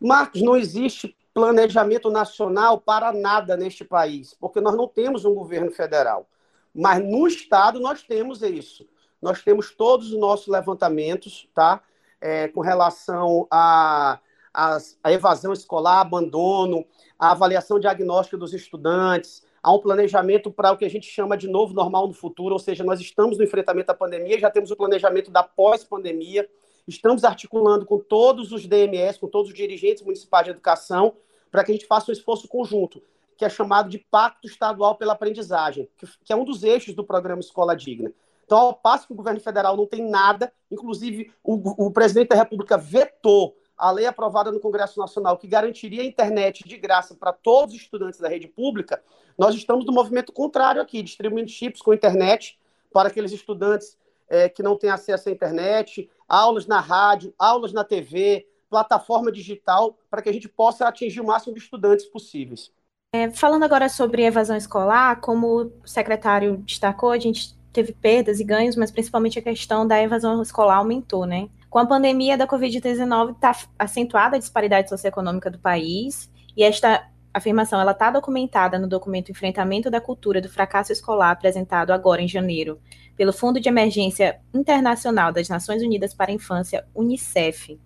Marcos, 0.00 0.42
não 0.42 0.56
existe 0.56 1.14
planejamento 1.38 2.10
nacional 2.10 2.80
para 2.80 3.12
nada 3.12 3.56
neste 3.56 3.84
país, 3.84 4.34
porque 4.40 4.60
nós 4.60 4.76
não 4.76 4.88
temos 4.88 5.24
um 5.24 5.32
governo 5.32 5.70
federal. 5.70 6.28
Mas 6.74 7.00
no 7.04 7.28
Estado 7.28 7.78
nós 7.78 8.02
temos 8.02 8.42
isso. 8.42 8.88
Nós 9.22 9.40
temos 9.42 9.72
todos 9.72 10.12
os 10.12 10.18
nossos 10.18 10.48
levantamentos, 10.48 11.48
tá? 11.54 11.80
É, 12.20 12.48
com 12.48 12.60
relação 12.60 13.46
a, 13.48 14.18
a, 14.52 14.78
a 15.04 15.12
evasão 15.12 15.52
escolar, 15.52 16.00
abandono, 16.00 16.84
a 17.16 17.30
avaliação 17.30 17.78
diagnóstica 17.78 18.36
dos 18.36 18.52
estudantes, 18.52 19.44
há 19.62 19.72
um 19.72 19.78
planejamento 19.78 20.50
para 20.50 20.72
o 20.72 20.76
que 20.76 20.84
a 20.84 20.90
gente 20.90 21.06
chama 21.06 21.36
de 21.36 21.46
novo 21.46 21.72
normal 21.72 22.08
no 22.08 22.14
futuro, 22.14 22.54
ou 22.54 22.58
seja, 22.58 22.82
nós 22.82 23.00
estamos 23.00 23.38
no 23.38 23.44
enfrentamento 23.44 23.86
da 23.86 23.94
pandemia, 23.94 24.40
já 24.40 24.50
temos 24.50 24.72
o 24.72 24.76
planejamento 24.76 25.30
da 25.30 25.44
pós-pandemia, 25.44 26.48
estamos 26.88 27.22
articulando 27.22 27.86
com 27.86 28.00
todos 28.00 28.50
os 28.50 28.66
DMS, 28.66 29.20
com 29.20 29.28
todos 29.28 29.52
os 29.52 29.56
dirigentes 29.56 30.02
municipais 30.02 30.44
de 30.44 30.50
educação, 30.50 31.14
para 31.50 31.64
que 31.64 31.72
a 31.72 31.74
gente 31.74 31.86
faça 31.86 32.10
um 32.10 32.12
esforço 32.12 32.48
conjunto, 32.48 33.02
que 33.36 33.44
é 33.44 33.48
chamado 33.48 33.88
de 33.88 33.98
Pacto 33.98 34.46
Estadual 34.46 34.96
pela 34.96 35.12
Aprendizagem, 35.12 35.88
que 36.24 36.32
é 36.32 36.36
um 36.36 36.44
dos 36.44 36.62
eixos 36.64 36.94
do 36.94 37.04
programa 37.04 37.40
Escola 37.40 37.76
Digna. 37.76 38.12
Então, 38.44 38.58
ao 38.58 38.74
passo 38.74 39.06
que 39.06 39.12
o 39.12 39.16
governo 39.16 39.40
federal 39.40 39.76
não 39.76 39.86
tem 39.86 40.08
nada, 40.08 40.52
inclusive 40.70 41.30
o, 41.44 41.86
o 41.86 41.90
presidente 41.90 42.28
da 42.28 42.36
República 42.36 42.76
vetou 42.76 43.56
a 43.76 43.92
lei 43.92 44.06
aprovada 44.06 44.50
no 44.50 44.58
Congresso 44.58 44.98
Nacional 44.98 45.38
que 45.38 45.46
garantiria 45.46 46.02
a 46.02 46.04
internet 46.04 46.66
de 46.66 46.76
graça 46.76 47.14
para 47.14 47.32
todos 47.32 47.74
os 47.74 47.80
estudantes 47.80 48.18
da 48.18 48.28
rede 48.28 48.48
pública, 48.48 49.00
nós 49.38 49.54
estamos 49.54 49.86
no 49.86 49.92
movimento 49.92 50.32
contrário 50.32 50.82
aqui, 50.82 51.00
distribuindo 51.00 51.48
chips 51.48 51.80
com 51.80 51.94
internet 51.94 52.58
para 52.92 53.08
aqueles 53.08 53.30
estudantes 53.30 53.96
é, 54.28 54.48
que 54.48 54.64
não 54.64 54.76
têm 54.76 54.90
acesso 54.90 55.28
à 55.28 55.32
internet, 55.32 56.10
aulas 56.28 56.66
na 56.66 56.80
rádio, 56.80 57.32
aulas 57.38 57.72
na 57.72 57.84
TV, 57.84 58.47
plataforma 58.68 59.32
digital, 59.32 59.98
para 60.10 60.22
que 60.22 60.28
a 60.28 60.32
gente 60.32 60.48
possa 60.48 60.86
atingir 60.86 61.20
o 61.20 61.26
máximo 61.26 61.54
de 61.54 61.60
estudantes 61.60 62.06
possíveis. 62.06 62.70
É, 63.12 63.30
falando 63.30 63.62
agora 63.62 63.88
sobre 63.88 64.24
evasão 64.24 64.56
escolar, 64.56 65.20
como 65.20 65.62
o 65.62 65.88
secretário 65.88 66.58
destacou, 66.58 67.10
a 67.10 67.18
gente 67.18 67.56
teve 67.72 67.92
perdas 67.92 68.40
e 68.40 68.44
ganhos, 68.44 68.76
mas 68.76 68.90
principalmente 68.90 69.38
a 69.38 69.42
questão 69.42 69.86
da 69.86 70.02
evasão 70.02 70.42
escolar 70.42 70.76
aumentou, 70.76 71.24
né? 71.24 71.48
Com 71.70 71.78
a 71.78 71.86
pandemia 71.86 72.36
da 72.36 72.46
Covid-19, 72.46 73.32
está 73.32 73.56
acentuada 73.78 74.36
a 74.36 74.38
disparidade 74.38 74.88
socioeconômica 74.88 75.50
do 75.50 75.58
país, 75.58 76.30
e 76.56 76.62
esta 76.62 77.08
afirmação 77.32 77.80
ela 77.80 77.92
está 77.92 78.10
documentada 78.10 78.78
no 78.78 78.88
documento 78.88 79.30
Enfrentamento 79.30 79.90
da 79.90 80.00
Cultura 80.00 80.40
do 80.40 80.48
Fracasso 80.48 80.92
Escolar, 80.92 81.30
apresentado 81.30 81.92
agora 81.92 82.20
em 82.20 82.28
janeiro 82.28 82.80
pelo 83.16 83.32
Fundo 83.32 83.58
de 83.58 83.68
Emergência 83.68 84.40
Internacional 84.54 85.32
das 85.32 85.48
Nações 85.48 85.82
Unidas 85.82 86.14
para 86.14 86.30
a 86.30 86.34
Infância, 86.34 86.86
UNICEF. 86.94 87.78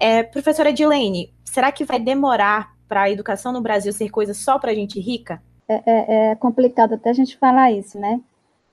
É, 0.00 0.22
professora 0.22 0.70
Edilene, 0.70 1.32
será 1.44 1.72
que 1.72 1.84
vai 1.84 1.98
demorar 1.98 2.72
para 2.88 3.02
a 3.02 3.10
educação 3.10 3.52
no 3.52 3.60
Brasil 3.60 3.92
ser 3.92 4.08
coisa 4.10 4.32
só 4.32 4.58
para 4.58 4.74
gente 4.74 5.00
rica? 5.00 5.42
É, 5.68 5.82
é, 5.84 6.30
é, 6.30 6.34
complicado 6.36 6.94
até 6.94 7.10
a 7.10 7.12
gente 7.12 7.36
falar 7.36 7.72
isso, 7.72 7.98
né? 7.98 8.20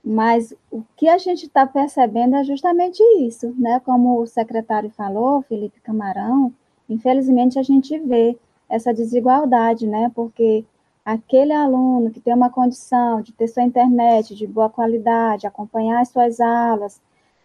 Mas 0.02 0.54
o 0.70 0.82
que 0.96 1.08
a 1.08 1.18
gente 1.18 1.46
está 1.46 1.66
percebendo 1.66 2.36
é 2.36 2.44
justamente 2.44 3.02
isso, 3.20 3.52
né? 3.58 3.80
Como 3.84 4.20
o 4.20 4.26
secretário 4.26 4.88
falou, 4.90 5.42
Felipe 5.42 5.80
Camarão, 5.80 6.54
infelizmente 6.88 7.58
a 7.58 7.62
gente 7.62 7.98
vê 7.98 8.38
essa 8.68 8.94
desigualdade, 8.94 9.86
né? 9.86 10.10
Porque 10.14 10.64
aquele 11.04 11.52
aluno 11.52 12.10
que 12.10 12.20
tem 12.20 12.34
uma 12.34 12.50
condição 12.50 13.20
de 13.20 13.32
ter 13.32 13.48
sua 13.48 13.64
internet 13.64 14.34
de 14.34 14.46
boa 14.46 14.70
qualidade, 14.70 15.46
acompanhar 15.46 16.00
as 16.00 16.08
suas 16.08 16.40
aulas, 16.40 17.00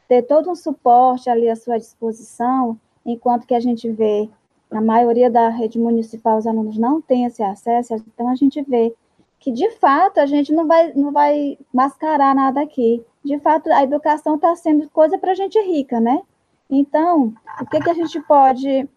ter 0.07 0.21
todo 0.21 0.49
um 0.49 0.55
suporte 0.55 1.29
ali 1.29 1.49
à 1.49 1.55
sua 1.55 1.77
disposição, 1.77 2.79
enquanto 3.05 3.45
que 3.45 3.55
a 3.55 3.59
gente 3.59 3.89
vê 3.89 4.29
na 4.71 4.81
maioria 4.81 5.29
da 5.29 5.49
rede 5.49 5.77
municipal 5.77 6.37
os 6.37 6.47
alunos 6.47 6.77
não 6.77 7.01
têm 7.01 7.25
esse 7.25 7.43
acesso, 7.43 7.95
então 7.95 8.29
a 8.29 8.35
gente 8.35 8.61
vê 8.61 8.95
que 9.41 9.51
de 9.51 9.69
fato 9.71 10.19
a 10.19 10.25
gente 10.25 10.53
não 10.53 10.67
vai, 10.67 10.93
não 10.93 11.11
vai 11.11 11.57
mascarar 11.73 12.33
nada 12.33 12.61
aqui. 12.61 13.03
De 13.25 13.39
fato, 13.39 13.71
a 13.71 13.83
educação 13.83 14.35
está 14.35 14.55
sendo 14.55 14.87
coisa 14.89 15.17
para 15.17 15.33
gente 15.33 15.59
rica, 15.59 15.99
né? 15.99 16.21
Então, 16.69 17.33
o 17.59 17.65
que, 17.65 17.79
que 17.79 17.89
a 17.89 17.93
gente 17.93 18.19
pode 18.21 18.87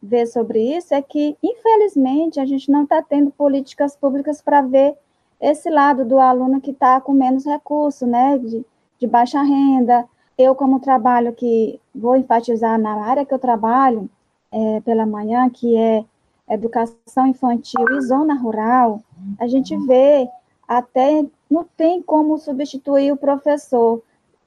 ver 0.00 0.26
sobre 0.26 0.76
isso 0.76 0.94
é 0.94 1.00
que, 1.02 1.36
infelizmente, 1.42 2.38
a 2.38 2.44
gente 2.44 2.70
não 2.70 2.84
está 2.84 3.02
tendo 3.02 3.30
políticas 3.30 3.96
públicas 3.96 4.40
para 4.40 4.60
ver 4.60 4.94
esse 5.40 5.68
lado 5.70 6.04
do 6.04 6.18
aluno 6.18 6.60
que 6.60 6.70
está 6.70 7.00
com 7.00 7.12
menos 7.12 7.44
recurso, 7.44 8.06
né? 8.06 8.38
De, 8.38 8.64
de 8.98 9.06
baixa 9.06 9.42
renda. 9.42 10.06
Eu, 10.38 10.54
como 10.54 10.80
trabalho 10.80 11.32
que 11.32 11.80
vou 11.94 12.16
enfatizar 12.16 12.78
na 12.78 13.04
área 13.04 13.24
que 13.24 13.32
eu 13.32 13.38
trabalho 13.38 14.08
é, 14.52 14.80
pela 14.80 15.06
manhã, 15.06 15.48
que 15.48 15.76
é 15.76 16.04
educação 16.48 17.26
infantil 17.26 17.84
e 17.92 18.00
zona 18.02 18.34
rural, 18.34 19.00
a 19.38 19.46
gente 19.46 19.76
vê 19.86 20.28
até 20.68 21.24
não 21.50 21.64
tem 21.76 22.02
como 22.02 22.38
substituir 22.38 23.12
o 23.12 23.16
professor 23.16 24.02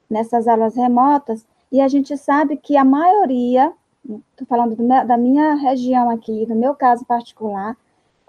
nessas 0.10 0.48
aulas 0.48 0.75
remotas, 0.75 1.46
e 1.72 1.79
a 1.81 1.88
gente 1.88 2.17
sabe 2.17 2.58
que 2.58 2.75
a 2.75 2.84
maioria, 2.84 3.72
estou 4.31 4.48
falando 4.48 4.75
meu, 4.81 5.05
da 5.05 5.17
minha 5.17 5.53
região 5.53 6.10
aqui, 6.10 6.46
do 6.46 6.55
meu 6.55 6.74
caso 6.74 7.05
particular, 7.05 7.77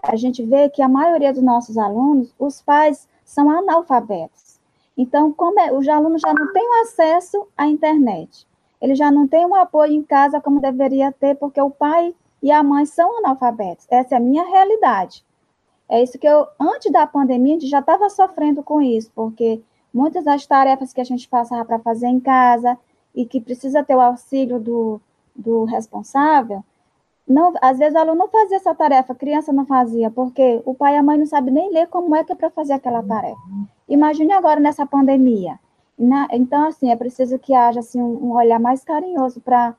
a 0.02 0.17
gente 0.17 0.45
vê 0.45 0.69
que 0.69 0.83
a 0.83 0.88
maioria 0.88 1.33
dos 1.33 1.43
nossos 1.43 1.79
alunos, 1.79 2.35
os 2.38 2.61
pais 2.61 3.09
são 3.25 3.50
analfabetos. 3.50 4.50
Então, 5.00 5.33
como 5.33 5.59
é, 5.59 5.73
os 5.73 5.88
alunos 5.88 6.21
já 6.21 6.35
não 6.35 6.52
têm 6.52 6.83
acesso 6.83 7.49
à 7.57 7.66
internet, 7.66 8.47
ele 8.83 8.95
já 8.95 9.11
não 9.11 9.26
tem 9.26 9.47
um 9.47 9.54
apoio 9.54 9.95
em 9.95 10.02
casa 10.02 10.42
como 10.42 10.61
deveria 10.61 11.11
ter, 11.11 11.37
porque 11.37 11.59
o 11.59 11.71
pai 11.71 12.14
e 12.42 12.52
a 12.52 12.62
mãe 12.62 12.85
são 12.85 13.16
analfabetos. 13.16 13.87
Essa 13.90 14.16
é 14.16 14.19
a 14.19 14.21
minha 14.21 14.45
realidade. 14.45 15.25
É 15.88 16.02
isso 16.02 16.19
que 16.19 16.28
eu, 16.28 16.47
antes 16.61 16.92
da 16.92 17.07
pandemia, 17.07 17.57
a 17.57 17.59
gente 17.59 17.71
já 17.71 17.78
estava 17.78 18.11
sofrendo 18.11 18.62
com 18.62 18.83
isso, 18.83 19.11
porque 19.14 19.62
muitas 19.92 20.23
das 20.23 20.47
tarefas 20.47 20.92
que 20.92 21.00
a 21.00 21.04
gente 21.04 21.26
passava 21.26 21.64
para 21.64 21.78
fazer 21.78 22.09
em 22.09 22.21
casa 22.21 22.78
e 23.14 23.25
que 23.25 23.40
precisa 23.40 23.83
ter 23.83 23.97
o 23.97 24.02
auxílio 24.02 24.61
do, 24.61 25.00
do 25.35 25.64
responsável, 25.64 26.62
não, 27.26 27.54
às 27.62 27.78
vezes 27.78 27.95
o 27.95 27.99
aluno 27.99 28.19
não 28.19 28.28
fazia 28.28 28.59
essa 28.59 28.75
tarefa, 28.75 29.14
a 29.14 29.16
criança 29.16 29.50
não 29.50 29.64
fazia, 29.64 30.11
porque 30.11 30.61
o 30.66 30.75
pai 30.75 30.95
e 30.95 30.99
a 30.99 31.02
mãe 31.02 31.16
não 31.16 31.25
sabem 31.25 31.54
nem 31.54 31.73
ler 31.73 31.87
como 31.87 32.14
é 32.14 32.23
que 32.23 32.33
é 32.33 32.35
para 32.35 32.50
fazer 32.50 32.75
aquela 32.75 33.02
tarefa. 33.02 33.40
Imagine 33.90 34.32
agora 34.32 34.61
nessa 34.61 34.87
pandemia. 34.87 35.59
Então, 36.30 36.68
assim, 36.68 36.90
é 36.90 36.97
preciso 36.97 37.38
que 37.40 37.52
haja 37.52 37.80
assim, 37.80 38.00
um, 38.00 38.28
um 38.28 38.32
olhar 38.32 38.61
mais 38.61 38.85
carinhoso 38.85 39.40
para 39.40 39.76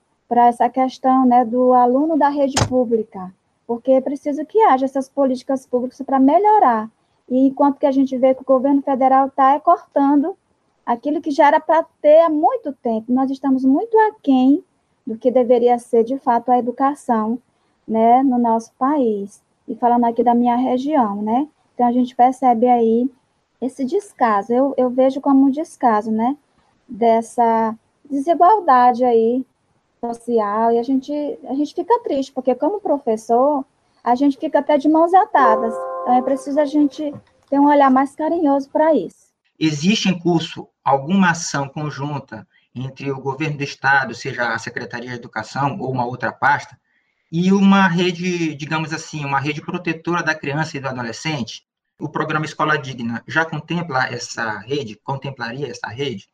essa 0.47 0.69
questão 0.69 1.25
né, 1.25 1.45
do 1.45 1.73
aluno 1.73 2.17
da 2.17 2.27
rede 2.27 2.55
pública, 2.67 3.33
porque 3.65 3.91
é 3.93 4.01
preciso 4.01 4.45
que 4.45 4.61
haja 4.63 4.85
essas 4.85 5.09
políticas 5.09 5.65
públicas 5.65 5.99
para 6.05 6.19
melhorar. 6.19 6.91
E 7.29 7.47
enquanto 7.47 7.79
que 7.79 7.85
a 7.85 7.91
gente 7.91 8.15
vê 8.17 8.35
que 8.35 8.41
o 8.41 8.45
governo 8.45 8.81
federal 8.81 9.27
está 9.27 9.57
cortando 9.61 10.35
aquilo 10.85 11.21
que 11.21 11.31
já 11.31 11.47
era 11.47 11.59
para 11.61 11.83
ter 12.01 12.19
há 12.19 12.29
muito 12.29 12.73
tempo, 12.73 13.11
nós 13.13 13.31
estamos 13.31 13.63
muito 13.63 13.97
aquém 13.97 14.61
do 15.07 15.17
que 15.17 15.31
deveria 15.31 15.79
ser, 15.79 16.03
de 16.03 16.19
fato, 16.19 16.51
a 16.51 16.59
educação 16.59 17.39
né, 17.87 18.21
no 18.21 18.37
nosso 18.37 18.73
país. 18.77 19.41
E 19.67 19.75
falando 19.75 20.03
aqui 20.03 20.21
da 20.21 20.35
minha 20.35 20.57
região, 20.57 21.21
né? 21.21 21.47
Então, 21.73 21.87
a 21.87 21.91
gente 21.91 22.15
percebe 22.15 22.67
aí 22.67 23.09
esse 23.61 23.85
descaso, 23.85 24.51
eu, 24.51 24.73
eu 24.75 24.89
vejo 24.89 25.21
como 25.21 25.45
um 25.45 25.51
descaso, 25.51 26.11
né? 26.11 26.35
Dessa 26.89 27.75
desigualdade 28.09 29.05
aí 29.05 29.45
social 29.99 30.71
e 30.71 30.79
a 30.79 30.83
gente, 30.83 31.13
a 31.47 31.53
gente 31.53 31.75
fica 31.75 31.99
triste, 31.99 32.31
porque 32.31 32.55
como 32.55 32.81
professor, 32.81 33.63
a 34.03 34.15
gente 34.15 34.37
fica 34.37 34.59
até 34.59 34.77
de 34.77 34.89
mãos 34.89 35.13
atadas. 35.13 35.73
Então 36.01 36.15
é 36.15 36.21
preciso 36.23 36.59
a 36.59 36.65
gente 36.65 37.13
ter 37.49 37.59
um 37.59 37.67
olhar 37.67 37.91
mais 37.91 38.15
carinhoso 38.15 38.69
para 38.69 38.93
isso. 38.95 39.31
Existe 39.59 40.09
em 40.09 40.17
curso 40.17 40.67
alguma 40.83 41.29
ação 41.29 41.69
conjunta 41.69 42.47
entre 42.73 43.11
o 43.11 43.21
governo 43.21 43.57
do 43.57 43.63
estado, 43.63 44.15
seja 44.15 44.53
a 44.53 44.57
Secretaria 44.57 45.09
de 45.09 45.15
Educação 45.15 45.77
ou 45.79 45.91
uma 45.91 46.05
outra 46.05 46.31
pasta, 46.31 46.79
e 47.31 47.53
uma 47.53 47.87
rede, 47.87 48.55
digamos 48.55 48.91
assim, 48.91 49.23
uma 49.23 49.39
rede 49.39 49.61
protetora 49.61 50.23
da 50.23 50.33
criança 50.33 50.75
e 50.75 50.79
do 50.79 50.87
adolescente? 50.87 51.63
O 52.01 52.09
programa 52.09 52.45
Escola 52.45 52.79
Digna 52.79 53.23
já 53.27 53.45
contempla 53.45 54.07
essa 54.07 54.57
rede? 54.57 54.95
Contemplaria 54.95 55.67
essa 55.67 55.87
rede? 55.87 56.27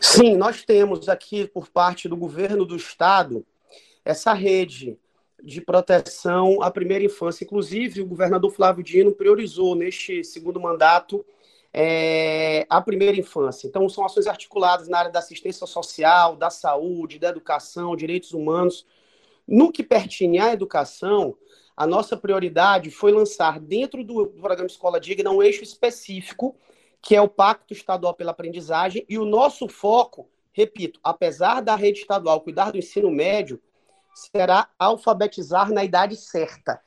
Sim, 0.00 0.36
nós 0.36 0.64
temos 0.64 1.06
aqui, 1.06 1.46
por 1.46 1.68
parte 1.68 2.08
do 2.08 2.16
governo 2.16 2.64
do 2.64 2.74
estado, 2.74 3.44
essa 4.02 4.32
rede 4.32 4.98
de 5.44 5.60
proteção 5.60 6.62
à 6.62 6.70
primeira 6.70 7.04
infância. 7.04 7.44
Inclusive, 7.44 8.00
o 8.00 8.06
governador 8.06 8.50
Flávio 8.50 8.82
Dino 8.82 9.12
priorizou 9.12 9.74
neste 9.74 10.24
segundo 10.24 10.58
mandato 10.58 11.22
é, 11.74 12.64
a 12.70 12.80
primeira 12.80 13.18
infância. 13.18 13.66
Então, 13.66 13.86
são 13.90 14.02
ações 14.02 14.26
articuladas 14.26 14.88
na 14.88 14.98
área 14.98 15.12
da 15.12 15.18
assistência 15.18 15.66
social, 15.66 16.36
da 16.36 16.48
saúde, 16.48 17.18
da 17.18 17.28
educação, 17.28 17.94
direitos 17.94 18.32
humanos. 18.32 18.86
No 19.46 19.70
que 19.70 19.82
pertine 19.82 20.38
à 20.38 20.54
educação, 20.54 21.36
a 21.76 21.86
nossa 21.86 22.16
prioridade 22.16 22.90
foi 22.90 23.12
lançar, 23.12 23.60
dentro 23.60 24.02
do 24.02 24.26
programa 24.28 24.66
Escola 24.66 24.98
Digna, 24.98 25.30
um 25.30 25.42
eixo 25.42 25.62
específico 25.62 26.56
que 27.06 27.14
é 27.14 27.22
o 27.22 27.28
Pacto 27.28 27.72
Estadual 27.72 28.14
pela 28.14 28.32
Aprendizagem, 28.32 29.06
e 29.08 29.16
o 29.16 29.24
nosso 29.24 29.68
foco, 29.68 30.28
repito, 30.52 30.98
apesar 31.04 31.60
da 31.60 31.76
rede 31.76 32.00
estadual 32.00 32.40
cuidar 32.40 32.72
do 32.72 32.78
ensino 32.78 33.12
médio, 33.12 33.62
será 34.12 34.68
alfabetizar 34.76 35.70
na 35.70 35.84
idade 35.84 36.16
certa. 36.16 36.80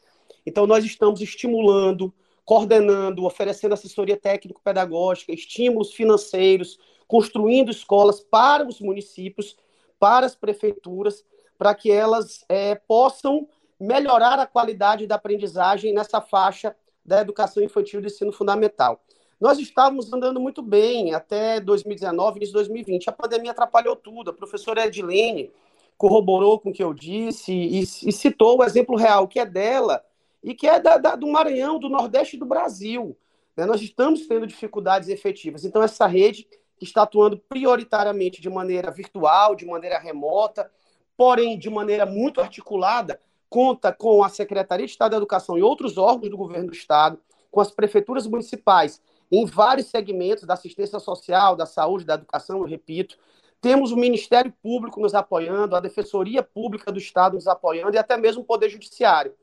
Então, 0.45 0.67
nós 0.67 0.83
estamos 0.83 1.21
estimulando, 1.21 2.13
coordenando, 2.43 3.23
oferecendo 3.23 3.73
assessoria 3.73 4.17
técnico-pedagógica, 4.17 5.31
estímulos 5.31 5.93
financeiros, 5.93 6.77
construindo 7.07 7.71
escolas 7.71 8.19
para 8.19 8.67
os 8.67 8.81
municípios, 8.81 9.55
para 9.97 10.25
as 10.25 10.35
prefeituras, 10.35 11.23
para 11.57 11.73
que 11.73 11.89
elas 11.89 12.43
é, 12.49 12.75
possam 12.75 13.47
melhorar 13.79 14.39
a 14.39 14.45
qualidade 14.45 15.07
da 15.07 15.15
aprendizagem 15.15 15.93
nessa 15.93 16.19
faixa 16.19 16.75
da 17.05 17.21
educação 17.21 17.63
infantil 17.63 18.01
do 18.01 18.07
ensino 18.07 18.31
fundamental. 18.31 19.01
Nós 19.39 19.57
estávamos 19.57 20.11
andando 20.11 20.39
muito 20.39 20.61
bem 20.61 21.13
até 21.13 21.61
2019, 21.61 22.37
início 22.37 22.51
de 22.51 22.57
2020. 22.57 23.09
A 23.09 23.13
pandemia 23.13 23.51
atrapalhou 23.51 23.95
tudo. 23.95 24.31
A 24.31 24.33
professora 24.33 24.85
Edilene 24.85 25.51
corroborou 25.97 26.59
com 26.59 26.69
o 26.69 26.73
que 26.73 26.83
eu 26.83 26.93
disse 26.93 27.53
e, 27.53 27.79
e 27.81 28.11
citou 28.11 28.59
o 28.59 28.63
exemplo 28.63 28.97
real, 28.97 29.27
que 29.27 29.39
é 29.39 29.45
dela 29.45 30.03
e 30.43 30.53
que 30.53 30.67
é 30.67 30.79
da, 30.79 30.97
da, 30.97 31.15
do 31.15 31.27
Maranhão, 31.27 31.79
do 31.79 31.89
Nordeste 31.89 32.37
do 32.37 32.45
Brasil. 32.45 33.17
Né? 33.55 33.65
Nós 33.65 33.81
estamos 33.81 34.27
tendo 34.27 34.45
dificuldades 34.45 35.07
efetivas. 35.09 35.63
Então, 35.63 35.81
essa 35.81 36.05
rede 36.05 36.47
que 36.77 36.85
está 36.85 37.03
atuando 37.03 37.37
prioritariamente 37.37 38.41
de 38.41 38.49
maneira 38.49 38.91
virtual, 38.91 39.55
de 39.55 39.65
maneira 39.65 39.99
remota, 39.99 40.69
porém 41.17 41.57
de 41.57 41.69
maneira 41.69 42.05
muito 42.05 42.39
articulada, 42.39 43.19
conta 43.49 43.91
com 43.91 44.23
a 44.23 44.29
Secretaria 44.29 44.85
de 44.85 44.91
Estado 44.91 45.11
da 45.11 45.17
Educação 45.17 45.57
e 45.57 45.61
outros 45.61 45.97
órgãos 45.97 46.29
do 46.29 46.37
governo 46.37 46.67
do 46.67 46.73
Estado, 46.73 47.19
com 47.51 47.59
as 47.59 47.71
prefeituras 47.71 48.27
municipais 48.27 49.01
em 49.31 49.45
vários 49.45 49.87
segmentos 49.87 50.43
da 50.43 50.53
assistência 50.53 50.99
social, 50.99 51.55
da 51.55 51.65
saúde, 51.65 52.05
da 52.05 52.15
educação, 52.15 52.59
eu 52.59 52.65
repito. 52.65 53.17
Temos 53.61 53.91
o 53.91 53.97
Ministério 53.97 54.53
Público 54.63 54.99
nos 54.99 55.13
apoiando, 55.13 55.75
a 55.75 55.79
Defensoria 55.79 56.41
Pública 56.41 56.91
do 56.91 56.97
Estado 56.97 57.33
nos 57.33 57.47
apoiando 57.47 57.95
e 57.95 57.97
até 57.97 58.17
mesmo 58.17 58.41
o 58.41 58.45
Poder 58.45 58.69
Judiciário. 58.69 59.33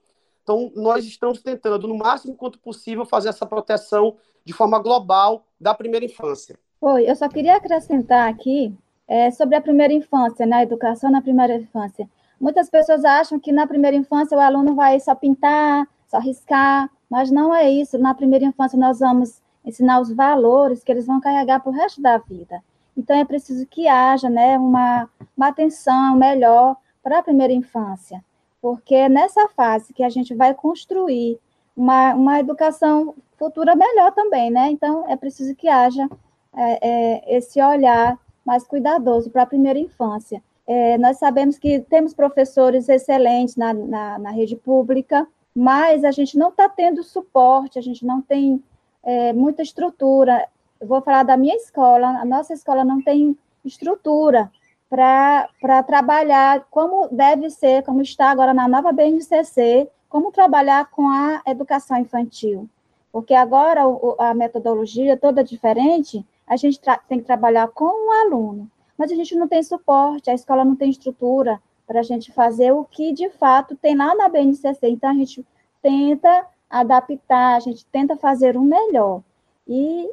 Então, 0.42 0.72
nós 0.74 1.04
estamos 1.04 1.42
tentando, 1.42 1.88
no 1.88 1.96
máximo 1.96 2.34
quanto 2.34 2.58
possível, 2.58 3.04
fazer 3.04 3.28
essa 3.28 3.44
proteção 3.44 4.16
de 4.44 4.52
forma 4.52 4.78
global 4.78 5.44
da 5.60 5.74
primeira 5.74 6.06
infância. 6.06 6.58
Oi, 6.80 7.10
eu 7.10 7.16
só 7.16 7.28
queria 7.28 7.56
acrescentar 7.56 8.30
aqui 8.30 8.72
é, 9.08 9.30
sobre 9.30 9.56
a 9.56 9.60
primeira 9.60 9.92
infância, 9.92 10.46
né, 10.46 10.56
a 10.56 10.62
educação 10.62 11.10
na 11.10 11.20
primeira 11.20 11.56
infância. 11.56 12.08
Muitas 12.40 12.68
pessoas 12.68 13.04
acham 13.04 13.38
que 13.38 13.52
na 13.52 13.66
primeira 13.66 13.96
infância 13.96 14.36
o 14.36 14.40
aluno 14.40 14.74
vai 14.74 15.00
só 15.00 15.14
pintar, 15.14 15.88
só 16.06 16.18
riscar, 16.18 16.90
mas 17.10 17.30
não 17.30 17.54
é 17.54 17.70
isso. 17.70 17.98
Na 17.98 18.14
primeira 18.14 18.44
infância 18.44 18.78
nós 18.78 19.00
vamos 19.00 19.40
ensinar 19.64 20.00
os 20.00 20.12
valores 20.12 20.84
que 20.84 20.92
eles 20.92 21.06
vão 21.06 21.20
carregar 21.20 21.60
para 21.60 21.70
o 21.70 21.74
resto 21.74 22.00
da 22.00 22.18
vida. 22.18 22.62
Então 22.96 23.16
é 23.16 23.24
preciso 23.24 23.66
que 23.66 23.88
haja 23.88 24.30
né, 24.30 24.58
uma, 24.58 25.08
uma 25.36 25.48
atenção 25.48 26.16
melhor 26.16 26.76
para 27.02 27.18
a 27.18 27.22
primeira 27.22 27.52
infância, 27.52 28.24
porque 28.60 28.94
é 28.94 29.08
nessa 29.08 29.48
fase 29.48 29.92
que 29.92 30.02
a 30.02 30.08
gente 30.08 30.34
vai 30.34 30.54
construir 30.54 31.38
uma, 31.76 32.14
uma 32.14 32.40
educação 32.40 33.14
futura 33.36 33.76
melhor 33.76 34.12
também, 34.12 34.50
né? 34.50 34.70
Então 34.70 35.04
é 35.08 35.14
preciso 35.14 35.54
que 35.54 35.68
haja 35.68 36.08
é, 36.54 36.88
é, 36.88 37.36
esse 37.36 37.60
olhar 37.60 38.18
mais 38.44 38.66
cuidadoso 38.66 39.30
para 39.30 39.42
a 39.42 39.46
primeira 39.46 39.78
infância. 39.78 40.42
É, 40.66 40.98
nós 40.98 41.18
sabemos 41.18 41.58
que 41.58 41.80
temos 41.80 42.12
professores 42.12 42.88
excelentes 42.88 43.56
na, 43.56 43.72
na, 43.72 44.18
na 44.18 44.30
rede 44.30 44.56
pública, 44.56 45.26
mas 45.54 46.04
a 46.04 46.10
gente 46.10 46.36
não 46.36 46.48
está 46.48 46.68
tendo 46.68 47.02
suporte, 47.02 47.78
a 47.78 47.82
gente 47.82 48.04
não 48.04 48.20
tem 48.20 48.62
é, 49.02 49.32
muita 49.32 49.62
estrutura. 49.62 50.48
Eu 50.80 50.88
vou 50.88 51.00
falar 51.00 51.22
da 51.22 51.36
minha 51.36 51.54
escola, 51.54 52.08
a 52.08 52.24
nossa 52.24 52.52
escola 52.52 52.84
não 52.84 53.00
tem 53.00 53.38
estrutura 53.64 54.50
para 54.88 55.82
trabalhar 55.86 56.66
como 56.70 57.08
deve 57.08 57.50
ser, 57.50 57.82
como 57.84 58.02
está 58.02 58.30
agora 58.30 58.52
na 58.52 58.68
nova 58.68 58.92
BNCC, 58.92 59.88
como 60.08 60.32
trabalhar 60.32 60.90
com 60.90 61.08
a 61.08 61.42
educação 61.46 61.98
infantil. 61.98 62.68
Porque 63.10 63.34
agora 63.34 63.82
a 64.18 64.34
metodologia 64.34 65.16
toda 65.16 65.42
diferente, 65.42 66.24
a 66.46 66.56
gente 66.56 66.80
tem 67.08 67.18
que 67.18 67.24
trabalhar 67.24 67.68
com 67.68 67.84
o 67.84 68.12
aluno, 68.12 68.70
mas 68.98 69.10
a 69.10 69.14
gente 69.14 69.34
não 69.36 69.48
tem 69.48 69.62
suporte, 69.62 70.30
a 70.30 70.34
escola 70.34 70.64
não 70.64 70.76
tem 70.76 70.90
estrutura 70.90 71.60
para 71.86 72.00
a 72.00 72.02
gente 72.02 72.32
fazer 72.32 72.72
o 72.72 72.84
que 72.84 73.12
de 73.12 73.30
fato 73.30 73.76
tem 73.76 73.96
lá 73.96 74.14
na 74.14 74.28
BNCC. 74.28 74.88
Então 74.88 75.10
a 75.10 75.14
gente 75.14 75.46
tenta 75.80 76.46
adaptar, 76.68 77.56
a 77.56 77.60
gente 77.60 77.86
tenta 77.86 78.16
fazer 78.16 78.56
o 78.56 78.62
melhor. 78.62 79.22
E 79.68 80.08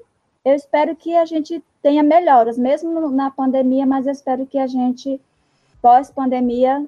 eu 0.45 0.53
espero 0.53 0.95
que 0.95 1.15
a 1.15 1.25
gente 1.25 1.63
tenha 1.81 2.03
melhoras, 2.03 2.57
mesmo 2.57 3.09
na 3.09 3.31
pandemia, 3.31 3.85
mas 3.85 4.05
eu 4.05 4.11
espero 4.11 4.45
que 4.45 4.57
a 4.57 4.67
gente, 4.67 5.19
pós-pandemia, 5.81 6.85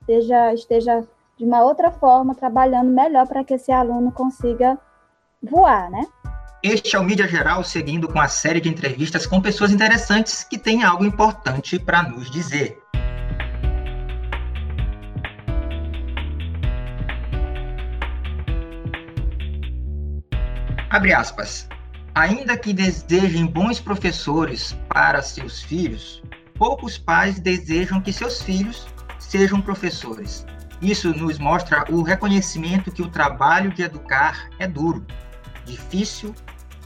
esteja, 0.00 0.54
esteja 0.54 1.08
de 1.36 1.44
uma 1.44 1.62
outra 1.62 1.90
forma, 1.90 2.34
trabalhando 2.34 2.90
melhor 2.90 3.26
para 3.26 3.44
que 3.44 3.54
esse 3.54 3.70
aluno 3.70 4.10
consiga 4.10 4.78
voar, 5.42 5.90
né? 5.90 6.06
Este 6.68 6.96
é 6.96 6.98
o 6.98 7.04
Mídia 7.04 7.28
Geral, 7.28 7.62
seguindo 7.62 8.08
com 8.08 8.20
a 8.20 8.26
série 8.26 8.60
de 8.60 8.68
entrevistas 8.68 9.24
com 9.24 9.40
pessoas 9.40 9.70
interessantes 9.70 10.42
que 10.42 10.58
têm 10.58 10.82
algo 10.82 11.04
importante 11.04 11.78
para 11.78 12.02
nos 12.02 12.28
dizer. 12.28 12.76
Abre 20.90 21.14
aspas. 21.14 21.68
Ainda 22.16 22.56
que 22.56 22.72
desejem 22.72 23.46
bons 23.46 23.78
professores 23.78 24.76
para 24.88 25.22
seus 25.22 25.62
filhos, 25.62 26.20
poucos 26.54 26.98
pais 26.98 27.38
desejam 27.38 28.00
que 28.00 28.12
seus 28.12 28.42
filhos 28.42 28.88
sejam 29.20 29.60
professores. 29.62 30.44
Isso 30.82 31.16
nos 31.16 31.38
mostra 31.38 31.84
o 31.88 32.02
reconhecimento 32.02 32.90
que 32.90 33.02
o 33.02 33.08
trabalho 33.08 33.72
de 33.72 33.82
educar 33.82 34.48
é 34.58 34.66
duro, 34.66 35.06
difícil 35.64 36.34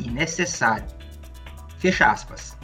e 0.01 0.11
necessário. 0.11 0.87
Fecha 1.79 2.11
aspas. 2.11 2.59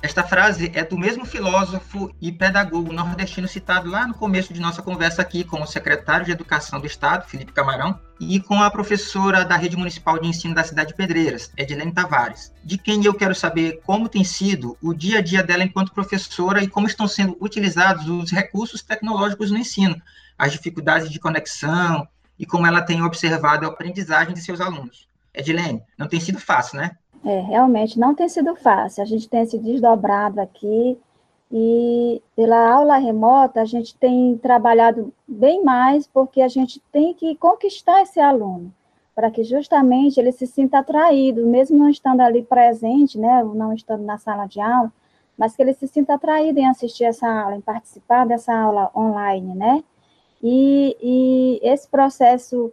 Esta 0.00 0.22
frase 0.22 0.70
é 0.74 0.84
do 0.84 0.96
mesmo 0.96 1.24
filósofo 1.24 2.08
e 2.20 2.30
pedagogo 2.30 2.92
nordestino 2.92 3.48
citado 3.48 3.90
lá 3.90 4.06
no 4.06 4.14
começo 4.14 4.54
de 4.54 4.60
nossa 4.60 4.80
conversa 4.80 5.22
aqui 5.22 5.42
com 5.42 5.60
o 5.60 5.66
secretário 5.66 6.24
de 6.24 6.30
Educação 6.30 6.78
do 6.78 6.86
Estado, 6.86 7.26
Felipe 7.26 7.52
Camarão, 7.52 7.98
e 8.20 8.38
com 8.38 8.62
a 8.62 8.70
professora 8.70 9.44
da 9.44 9.56
Rede 9.56 9.76
Municipal 9.76 10.16
de 10.20 10.28
Ensino 10.28 10.54
da 10.54 10.62
cidade 10.62 10.90
de 10.90 10.94
Pedreiras, 10.94 11.50
Edilene 11.56 11.92
Tavares, 11.92 12.54
de 12.64 12.78
quem 12.78 13.04
eu 13.04 13.12
quero 13.12 13.34
saber 13.34 13.80
como 13.84 14.08
tem 14.08 14.22
sido 14.22 14.78
o 14.80 14.94
dia 14.94 15.18
a 15.18 15.22
dia 15.22 15.42
dela 15.42 15.64
enquanto 15.64 15.92
professora 15.92 16.62
e 16.62 16.68
como 16.68 16.86
estão 16.86 17.08
sendo 17.08 17.36
utilizados 17.40 18.08
os 18.08 18.30
recursos 18.30 18.82
tecnológicos 18.82 19.50
no 19.50 19.58
ensino, 19.58 20.00
as 20.38 20.52
dificuldades 20.52 21.10
de 21.10 21.18
conexão 21.18 22.06
e 22.38 22.46
como 22.46 22.68
ela 22.68 22.82
tem 22.82 23.02
observado 23.02 23.66
a 23.66 23.68
aprendizagem 23.68 24.32
de 24.32 24.40
seus 24.40 24.60
alunos. 24.60 25.07
Edilene, 25.34 25.82
não 25.98 26.08
tem 26.08 26.20
sido 26.20 26.38
fácil, 26.38 26.78
né? 26.78 26.92
É, 27.24 27.40
realmente 27.40 27.98
não 27.98 28.14
tem 28.14 28.28
sido 28.28 28.54
fácil. 28.56 29.02
A 29.02 29.06
gente 29.06 29.28
tem 29.28 29.44
se 29.44 29.58
desdobrado 29.58 30.40
aqui 30.40 30.98
e 31.50 32.22
pela 32.36 32.70
aula 32.70 32.98
remota 32.98 33.62
a 33.62 33.64
gente 33.64 33.96
tem 33.96 34.36
trabalhado 34.38 35.12
bem 35.26 35.64
mais 35.64 36.06
porque 36.06 36.42
a 36.42 36.48
gente 36.48 36.80
tem 36.92 37.14
que 37.14 37.34
conquistar 37.36 38.02
esse 38.02 38.20
aluno 38.20 38.72
para 39.14 39.30
que 39.30 39.42
justamente 39.42 40.20
ele 40.20 40.30
se 40.30 40.46
sinta 40.46 40.78
atraído, 40.78 41.44
mesmo 41.44 41.76
não 41.76 41.88
estando 41.88 42.20
ali 42.20 42.42
presente, 42.44 43.18
né, 43.18 43.42
não 43.42 43.72
estando 43.72 44.04
na 44.04 44.16
sala 44.16 44.46
de 44.46 44.60
aula, 44.60 44.92
mas 45.36 45.56
que 45.56 45.62
ele 45.62 45.72
se 45.72 45.88
sinta 45.88 46.14
atraído 46.14 46.60
em 46.60 46.68
assistir 46.68 47.02
essa 47.02 47.28
aula, 47.28 47.56
em 47.56 47.60
participar 47.60 48.24
dessa 48.24 48.54
aula 48.54 48.92
online, 48.94 49.56
né? 49.56 49.82
E, 50.40 50.96
e 51.02 51.60
esse 51.68 51.88
processo 51.88 52.72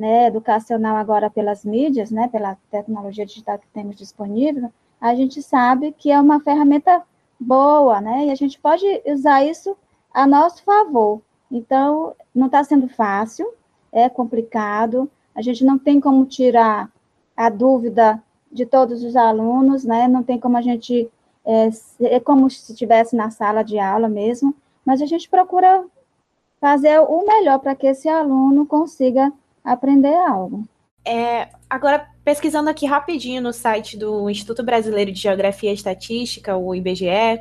né, 0.00 0.28
educacional 0.28 0.96
agora 0.96 1.28
pelas 1.28 1.62
mídias, 1.62 2.10
né, 2.10 2.26
pela 2.26 2.56
tecnologia 2.70 3.26
digital 3.26 3.58
que 3.58 3.66
temos 3.68 3.96
disponível, 3.96 4.72
a 4.98 5.14
gente 5.14 5.42
sabe 5.42 5.92
que 5.92 6.10
é 6.10 6.18
uma 6.18 6.40
ferramenta 6.40 7.02
boa, 7.38 8.00
né, 8.00 8.24
e 8.24 8.30
a 8.30 8.34
gente 8.34 8.58
pode 8.58 8.86
usar 9.04 9.44
isso 9.44 9.76
a 10.10 10.26
nosso 10.26 10.64
favor. 10.64 11.20
Então, 11.50 12.14
não 12.34 12.46
está 12.46 12.64
sendo 12.64 12.88
fácil, 12.88 13.46
é 13.92 14.08
complicado, 14.08 15.06
a 15.34 15.42
gente 15.42 15.66
não 15.66 15.78
tem 15.78 16.00
como 16.00 16.24
tirar 16.24 16.90
a 17.36 17.50
dúvida 17.50 18.22
de 18.50 18.64
todos 18.64 19.04
os 19.04 19.14
alunos, 19.14 19.84
né, 19.84 20.08
não 20.08 20.22
tem 20.22 20.40
como 20.40 20.56
a 20.56 20.62
gente, 20.62 21.10
é, 21.44 21.68
é 22.00 22.18
como 22.18 22.48
se 22.48 22.72
estivesse 22.72 23.14
na 23.14 23.30
sala 23.30 23.62
de 23.62 23.78
aula 23.78 24.08
mesmo, 24.08 24.54
mas 24.82 25.02
a 25.02 25.06
gente 25.06 25.28
procura 25.28 25.84
fazer 26.58 27.00
o 27.00 27.26
melhor 27.26 27.58
para 27.58 27.74
que 27.74 27.86
esse 27.86 28.08
aluno 28.08 28.64
consiga 28.64 29.30
aprender 29.64 30.14
algo. 30.14 30.64
É, 31.04 31.48
agora, 31.68 32.08
pesquisando 32.24 32.70
aqui 32.70 32.86
rapidinho 32.86 33.42
no 33.42 33.52
site 33.52 33.96
do 33.96 34.28
Instituto 34.28 34.60
Brasileiro 34.62 35.12
de 35.12 35.20
Geografia 35.20 35.70
e 35.70 35.74
Estatística, 35.74 36.56
o 36.56 36.74
IBGE, 36.74 37.40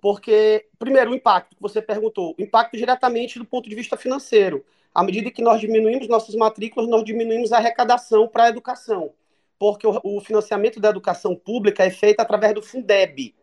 Porque, 0.00 0.64
primeiro, 0.78 1.10
o 1.10 1.14
impacto 1.14 1.56
que 1.56 1.62
você 1.62 1.82
perguntou, 1.82 2.36
impacto 2.38 2.76
diretamente 2.76 3.40
do 3.40 3.44
ponto 3.44 3.68
de 3.68 3.74
vista 3.74 3.96
financeiro. 3.96 4.64
À 4.94 5.02
medida 5.02 5.28
que 5.28 5.42
nós 5.42 5.60
diminuímos 5.60 6.06
nossas 6.06 6.36
matrículas, 6.36 6.88
nós 6.88 7.02
diminuímos 7.02 7.52
a 7.52 7.56
arrecadação 7.56 8.28
para 8.28 8.44
a 8.44 8.48
educação, 8.48 9.10
porque 9.58 9.88
o, 9.88 10.00
o 10.04 10.20
financiamento 10.20 10.78
da 10.78 10.90
educação 10.90 11.34
pública 11.34 11.82
é 11.82 11.90
feito 11.90 12.20
através 12.20 12.54
do 12.54 12.62
Fundeb, 12.62 13.34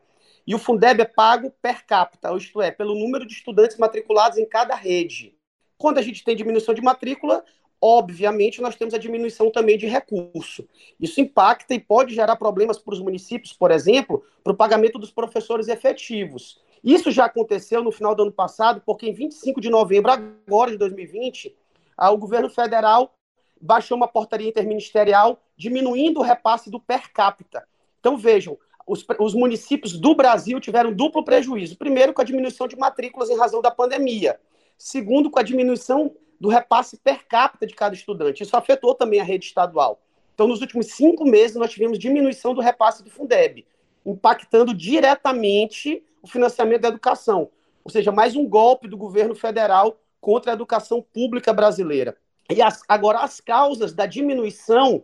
e 0.52 0.56
o 0.56 0.60
Fundeb 0.60 1.02
é 1.02 1.06
pago 1.06 1.50
per 1.62 1.86
capita, 1.86 2.36
isto 2.36 2.62
é, 2.62 2.72
pelo 2.72 2.94
número 2.94 3.26
de 3.26 3.32
estudantes 3.32 3.78
matriculados 3.78 4.38
em 4.38 4.46
cada 4.46 4.76
rede. 4.76 5.34
Quando 5.78 5.98
a 5.98 6.02
gente 6.02 6.26
tem 6.26 6.36
diminuição 6.36 6.74
de 6.74 6.82
matrícula, 6.82 7.42
obviamente 7.80 8.62
nós 8.62 8.76
temos 8.76 8.94
a 8.94 8.98
diminuição 8.98 9.50
também 9.50 9.78
de 9.78 9.88
recurso. 9.88 10.68
Isso 11.00 11.22
impacta 11.22 11.74
e 11.74 11.80
pode 11.80 12.14
gerar 12.14 12.36
problemas 12.36 12.78
para 12.78 12.94
os 12.94 13.00
municípios, 13.00 13.54
por 13.54 13.72
exemplo, 13.72 14.26
para 14.44 14.52
o 14.52 14.56
pagamento 14.58 15.00
dos 15.00 15.10
professores 15.10 15.70
efetivos. 15.70 16.60
Isso 16.84 17.12
já 17.12 17.28
aconteceu 17.28 17.82
no 17.82 17.90
final 17.90 18.14
do 18.14 18.24
ano 18.24 18.34
passado, 18.34 18.84
porque 18.86 19.08
em 19.08 19.14
25 19.14 19.62
de 19.62 19.70
novembro 19.70 20.12
agora 20.12 20.72
de 20.72 20.78
2020, 20.78 21.56
o 21.98 22.18
governo 22.18 22.50
federal 22.50 23.16
baixou 23.62 23.96
uma 23.96 24.08
portaria 24.10 24.50
interministerial 24.50 25.42
diminuindo 25.56 26.20
o 26.20 26.24
repasse 26.24 26.70
do 26.70 26.78
per 26.78 27.10
capita. 27.14 27.66
Então 28.02 28.18
vejam, 28.18 28.58
os, 28.86 29.06
os 29.20 29.34
municípios 29.34 29.98
do 29.98 30.16
Brasil 30.16 30.60
tiveram 30.60 30.94
duplo 30.94 31.24
prejuízo. 31.24 31.78
Primeiro, 31.78 32.14
com 32.14 32.22
a 32.22 32.26
diminuição 32.26 32.68
de 32.68 32.76
matrículas 32.76 33.30
em 33.30 33.38
razão 33.38 33.62
da 33.62 33.72
pandemia. 33.72 34.40
Segundo, 34.78 35.30
com 35.30 35.40
a 35.40 35.44
diminuição 35.44 36.16
do 36.40 36.50
repasse 36.50 36.98
per 36.98 37.28
capita 37.28 37.68
de 37.68 37.76
cada 37.76 37.94
estudante. 37.94 38.42
Isso 38.42 38.58
afetou 38.58 38.96
também 38.96 39.20
a 39.20 39.24
rede 39.24 39.46
estadual. 39.46 40.02
Então, 40.34 40.48
nos 40.48 40.62
últimos 40.62 40.88
cinco 40.88 41.24
meses, 41.24 41.56
nós 41.56 41.72
tivemos 41.72 42.00
diminuição 42.00 42.54
do 42.54 42.62
repasse 42.62 43.04
do 43.04 43.12
Fundeb, 43.12 43.66
impactando 44.04 44.74
diretamente 44.74 46.04
o 46.22 46.28
financiamento 46.28 46.82
da 46.82 46.88
educação. 46.88 47.50
Ou 47.84 47.92
seja, 47.92 48.12
mais 48.12 48.36
um 48.36 48.48
golpe 48.48 48.88
do 48.88 48.98
governo 48.98 49.36
federal 49.36 50.00
contra 50.20 50.52
a 50.52 50.56
educação 50.56 51.02
pública 51.14 51.54
brasileira. 51.54 52.18
E 52.50 52.62
as, 52.62 52.82
agora, 52.88 53.20
as 53.20 53.40
causas 53.40 53.94
da 53.94 54.06
diminuição 54.06 55.04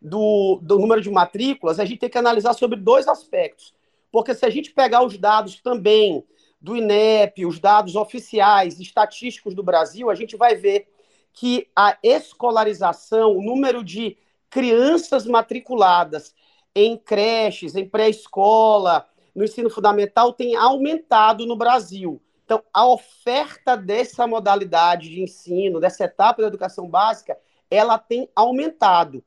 do, 0.00 0.60
do 0.62 0.78
número 0.78 1.00
de 1.00 1.10
matrículas, 1.10 1.80
a 1.80 1.84
gente 1.84 1.98
tem 1.98 2.10
que 2.10 2.18
analisar 2.18 2.52
sobre 2.52 2.78
dois 2.78 3.08
aspectos. 3.08 3.74
Porque 4.10 4.34
se 4.34 4.46
a 4.46 4.50
gente 4.50 4.70
pegar 4.72 5.04
os 5.04 5.18
dados 5.18 5.60
também 5.60 6.24
do 6.60 6.76
INEP, 6.76 7.46
os 7.46 7.58
dados 7.58 7.94
oficiais, 7.94 8.80
estatísticos 8.80 9.54
do 9.54 9.62
Brasil, 9.62 10.10
a 10.10 10.14
gente 10.14 10.36
vai 10.36 10.54
ver 10.54 10.88
que 11.32 11.68
a 11.74 11.96
escolarização, 12.02 13.36
o 13.36 13.42
número 13.42 13.84
de 13.84 14.16
crianças 14.50 15.26
matriculadas 15.26 16.34
em 16.74 16.96
creches, 16.96 17.74
em 17.74 17.88
pré-escola, 17.88 19.06
no 19.34 19.44
ensino 19.44 19.70
fundamental, 19.70 20.32
tem 20.32 20.56
aumentado 20.56 21.46
no 21.46 21.56
Brasil. 21.56 22.20
Então, 22.44 22.62
a 22.72 22.86
oferta 22.86 23.76
dessa 23.76 24.26
modalidade 24.26 25.10
de 25.10 25.22
ensino, 25.22 25.80
dessa 25.80 26.04
etapa 26.04 26.40
da 26.40 26.48
educação 26.48 26.88
básica, 26.88 27.38
ela 27.70 27.98
tem 27.98 28.28
aumentado. 28.34 29.22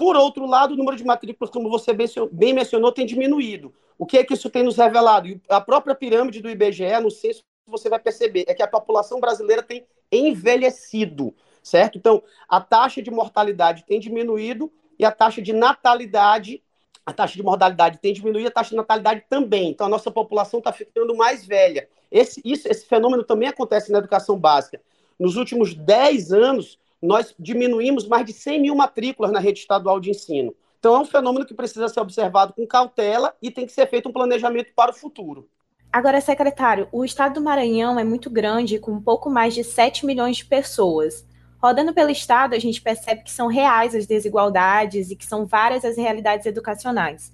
Por 0.00 0.16
outro 0.16 0.46
lado, 0.46 0.72
o 0.72 0.76
número 0.78 0.96
de 0.96 1.04
matrículas, 1.04 1.50
como 1.50 1.68
você 1.68 1.92
bem 2.32 2.54
mencionou, 2.54 2.90
tem 2.90 3.04
diminuído. 3.04 3.70
O 3.98 4.06
que 4.06 4.16
é 4.16 4.24
que 4.24 4.32
isso 4.32 4.48
tem 4.48 4.62
nos 4.62 4.78
revelado? 4.78 5.28
A 5.46 5.60
própria 5.60 5.94
pirâmide 5.94 6.40
do 6.40 6.48
IBGE, 6.48 6.98
no 7.02 7.10
censo, 7.10 7.42
você 7.66 7.90
vai 7.90 8.00
perceber, 8.00 8.46
é 8.48 8.54
que 8.54 8.62
a 8.62 8.66
população 8.66 9.20
brasileira 9.20 9.62
tem 9.62 9.84
envelhecido, 10.10 11.34
certo? 11.62 11.98
Então, 11.98 12.22
a 12.48 12.62
taxa 12.62 13.02
de 13.02 13.10
mortalidade 13.10 13.84
tem 13.84 14.00
diminuído 14.00 14.72
e 14.98 15.04
a 15.04 15.12
taxa 15.12 15.42
de 15.42 15.52
natalidade, 15.52 16.62
a 17.04 17.12
taxa 17.12 17.36
de 17.36 17.42
mortalidade 17.42 17.98
tem 17.98 18.14
diminuído, 18.14 18.48
a 18.48 18.52
taxa 18.52 18.70
de 18.70 18.76
natalidade 18.76 19.24
também. 19.28 19.68
Então, 19.68 19.86
a 19.86 19.90
nossa 19.90 20.10
população 20.10 20.60
está 20.60 20.72
ficando 20.72 21.14
mais 21.14 21.44
velha. 21.44 21.86
Esse, 22.10 22.40
isso, 22.42 22.66
esse 22.66 22.86
fenômeno 22.86 23.22
também 23.22 23.50
acontece 23.50 23.92
na 23.92 23.98
educação 23.98 24.38
básica. 24.38 24.80
Nos 25.18 25.36
últimos 25.36 25.74
10 25.74 26.32
anos, 26.32 26.78
nós 27.02 27.34
diminuímos 27.38 28.06
mais 28.06 28.26
de 28.26 28.32
100 28.32 28.60
mil 28.60 28.74
matrículas 28.74 29.32
na 29.32 29.40
rede 29.40 29.60
estadual 29.60 30.00
de 30.00 30.10
ensino. 30.10 30.54
Então, 30.78 30.96
é 30.96 30.98
um 30.98 31.04
fenômeno 31.04 31.44
que 31.44 31.54
precisa 31.54 31.88
ser 31.88 32.00
observado 32.00 32.54
com 32.54 32.66
cautela 32.66 33.34
e 33.40 33.50
tem 33.50 33.66
que 33.66 33.72
ser 33.72 33.86
feito 33.86 34.08
um 34.08 34.12
planejamento 34.12 34.72
para 34.74 34.90
o 34.90 34.94
futuro. 34.94 35.48
Agora, 35.92 36.20
secretário, 36.20 36.88
o 36.92 37.04
estado 37.04 37.34
do 37.34 37.42
Maranhão 37.42 37.98
é 37.98 38.04
muito 38.04 38.30
grande, 38.30 38.78
com 38.78 39.00
pouco 39.00 39.28
mais 39.28 39.54
de 39.54 39.64
7 39.64 40.06
milhões 40.06 40.38
de 40.38 40.46
pessoas. 40.46 41.26
Rodando 41.58 41.92
pelo 41.92 42.10
estado, 42.10 42.54
a 42.54 42.58
gente 42.58 42.80
percebe 42.80 43.22
que 43.22 43.30
são 43.30 43.48
reais 43.48 43.94
as 43.94 44.06
desigualdades 44.06 45.10
e 45.10 45.16
que 45.16 45.26
são 45.26 45.44
várias 45.44 45.84
as 45.84 45.96
realidades 45.96 46.46
educacionais. 46.46 47.32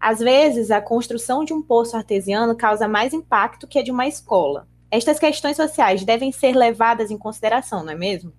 Às 0.00 0.20
vezes, 0.20 0.70
a 0.70 0.80
construção 0.80 1.44
de 1.44 1.52
um 1.52 1.60
poço 1.60 1.96
artesiano 1.96 2.56
causa 2.56 2.88
mais 2.88 3.12
impacto 3.12 3.66
que 3.66 3.78
a 3.78 3.82
de 3.82 3.90
uma 3.90 4.06
escola. 4.06 4.68
Estas 4.90 5.18
questões 5.18 5.56
sociais 5.56 6.04
devem 6.04 6.30
ser 6.32 6.54
levadas 6.54 7.10
em 7.10 7.18
consideração, 7.18 7.82
não 7.82 7.92
é 7.92 7.96
mesmo? 7.96 8.32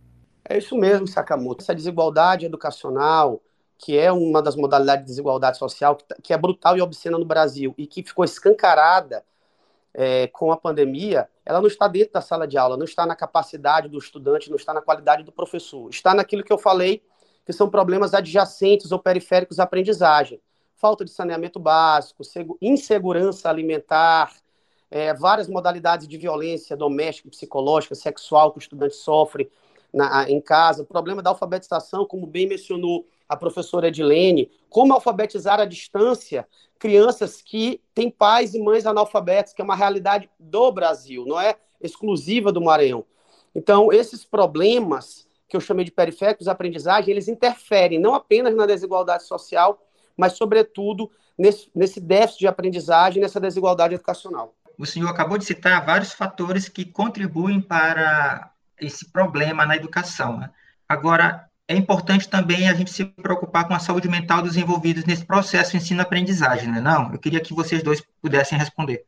É 0.49 0.57
isso 0.57 0.77
mesmo, 0.77 1.05
Sakamoto. 1.05 1.61
Essa 1.61 1.75
desigualdade 1.75 2.45
educacional, 2.45 3.41
que 3.77 3.97
é 3.97 4.11
uma 4.11 4.41
das 4.41 4.55
modalidades 4.55 5.03
de 5.03 5.09
desigualdade 5.09 5.57
social, 5.57 5.95
tá, 5.95 6.15
que 6.23 6.33
é 6.33 6.37
brutal 6.37 6.77
e 6.77 6.81
obscena 6.81 7.17
no 7.17 7.25
Brasil 7.25 7.75
e 7.77 7.85
que 7.85 8.01
ficou 8.01 8.23
escancarada 8.23 9.25
é, 9.93 10.27
com 10.27 10.51
a 10.51 10.57
pandemia, 10.57 11.27
ela 11.45 11.59
não 11.59 11.67
está 11.67 11.87
dentro 11.87 12.13
da 12.13 12.21
sala 12.21 12.47
de 12.47 12.57
aula, 12.57 12.77
não 12.77 12.85
está 12.85 13.05
na 13.05 13.15
capacidade 13.15 13.89
do 13.89 13.97
estudante, 13.97 14.49
não 14.49 14.55
está 14.55 14.73
na 14.73 14.81
qualidade 14.81 15.23
do 15.23 15.33
professor. 15.33 15.89
Está 15.89 16.13
naquilo 16.13 16.43
que 16.43 16.53
eu 16.53 16.57
falei, 16.57 17.03
que 17.45 17.51
são 17.51 17.69
problemas 17.69 18.13
adjacentes 18.13 18.91
ou 18.91 18.99
periféricos 18.99 19.59
à 19.59 19.63
aprendizagem. 19.63 20.41
Falta 20.75 21.03
de 21.03 21.11
saneamento 21.11 21.59
básico, 21.59 22.23
insegurança 22.61 23.49
alimentar, 23.49 24.31
é, 24.89 25.13
várias 25.13 25.49
modalidades 25.49 26.07
de 26.07 26.17
violência 26.17 26.77
doméstica, 26.77 27.29
psicológica, 27.29 27.95
sexual 27.95 28.51
que 28.51 28.59
o 28.59 28.61
estudante 28.61 28.95
sofre, 28.95 29.51
na, 29.97 30.29
em 30.29 30.39
casa, 30.39 30.83
o 30.83 30.85
problema 30.85 31.21
da 31.21 31.31
alfabetização, 31.31 32.05
como 32.05 32.27
bem 32.27 32.47
mencionou 32.47 33.07
a 33.27 33.35
professora 33.35 33.87
Edilene, 33.87 34.49
como 34.69 34.93
alfabetizar 34.93 35.59
à 35.59 35.65
distância 35.65 36.47
crianças 36.79 37.41
que 37.41 37.81
têm 37.93 38.09
pais 38.09 38.53
e 38.53 38.61
mães 38.61 38.85
analfabetos, 38.85 39.51
que 39.51 39.61
é 39.61 39.65
uma 39.65 39.75
realidade 39.75 40.29
do 40.39 40.71
Brasil, 40.71 41.25
não 41.25 41.39
é 41.39 41.55
exclusiva 41.81 42.51
do 42.51 42.61
Maranhão. 42.61 43.03
Então, 43.53 43.91
esses 43.91 44.23
problemas 44.23 45.27
que 45.49 45.57
eu 45.57 45.61
chamei 45.61 45.83
de 45.83 45.91
periféricos 45.91 46.45
de 46.45 46.51
aprendizagem, 46.51 47.09
eles 47.09 47.27
interferem 47.27 47.99
não 47.99 48.13
apenas 48.13 48.55
na 48.55 48.65
desigualdade 48.65 49.23
social, 49.23 49.81
mas, 50.15 50.33
sobretudo, 50.33 51.09
nesse, 51.37 51.69
nesse 51.73 51.99
déficit 51.99 52.39
de 52.39 52.47
aprendizagem, 52.47 53.21
nessa 53.21 53.39
desigualdade 53.39 53.95
educacional. 53.95 54.53
O 54.77 54.85
senhor 54.85 55.09
acabou 55.09 55.37
de 55.37 55.45
citar 55.45 55.83
vários 55.85 56.13
fatores 56.13 56.69
que 56.69 56.85
contribuem 56.85 57.59
para 57.59 58.51
esse 58.79 59.11
problema 59.11 59.65
na 59.65 59.75
educação. 59.75 60.37
Né? 60.37 60.49
Agora, 60.87 61.47
é 61.67 61.75
importante 61.75 62.29
também 62.29 62.69
a 62.69 62.73
gente 62.73 62.91
se 62.91 63.03
preocupar 63.03 63.67
com 63.67 63.73
a 63.73 63.79
saúde 63.79 64.07
mental 64.07 64.41
dos 64.41 64.55
envolvidos 64.55 65.03
nesse 65.05 65.25
processo 65.25 65.75
ensino-aprendizagem, 65.75 66.71
né? 66.71 66.79
Não, 66.79 67.11
eu 67.11 67.19
queria 67.19 67.41
que 67.41 67.53
vocês 67.53 67.83
dois 67.83 68.01
pudessem 68.21 68.57
responder. 68.57 69.05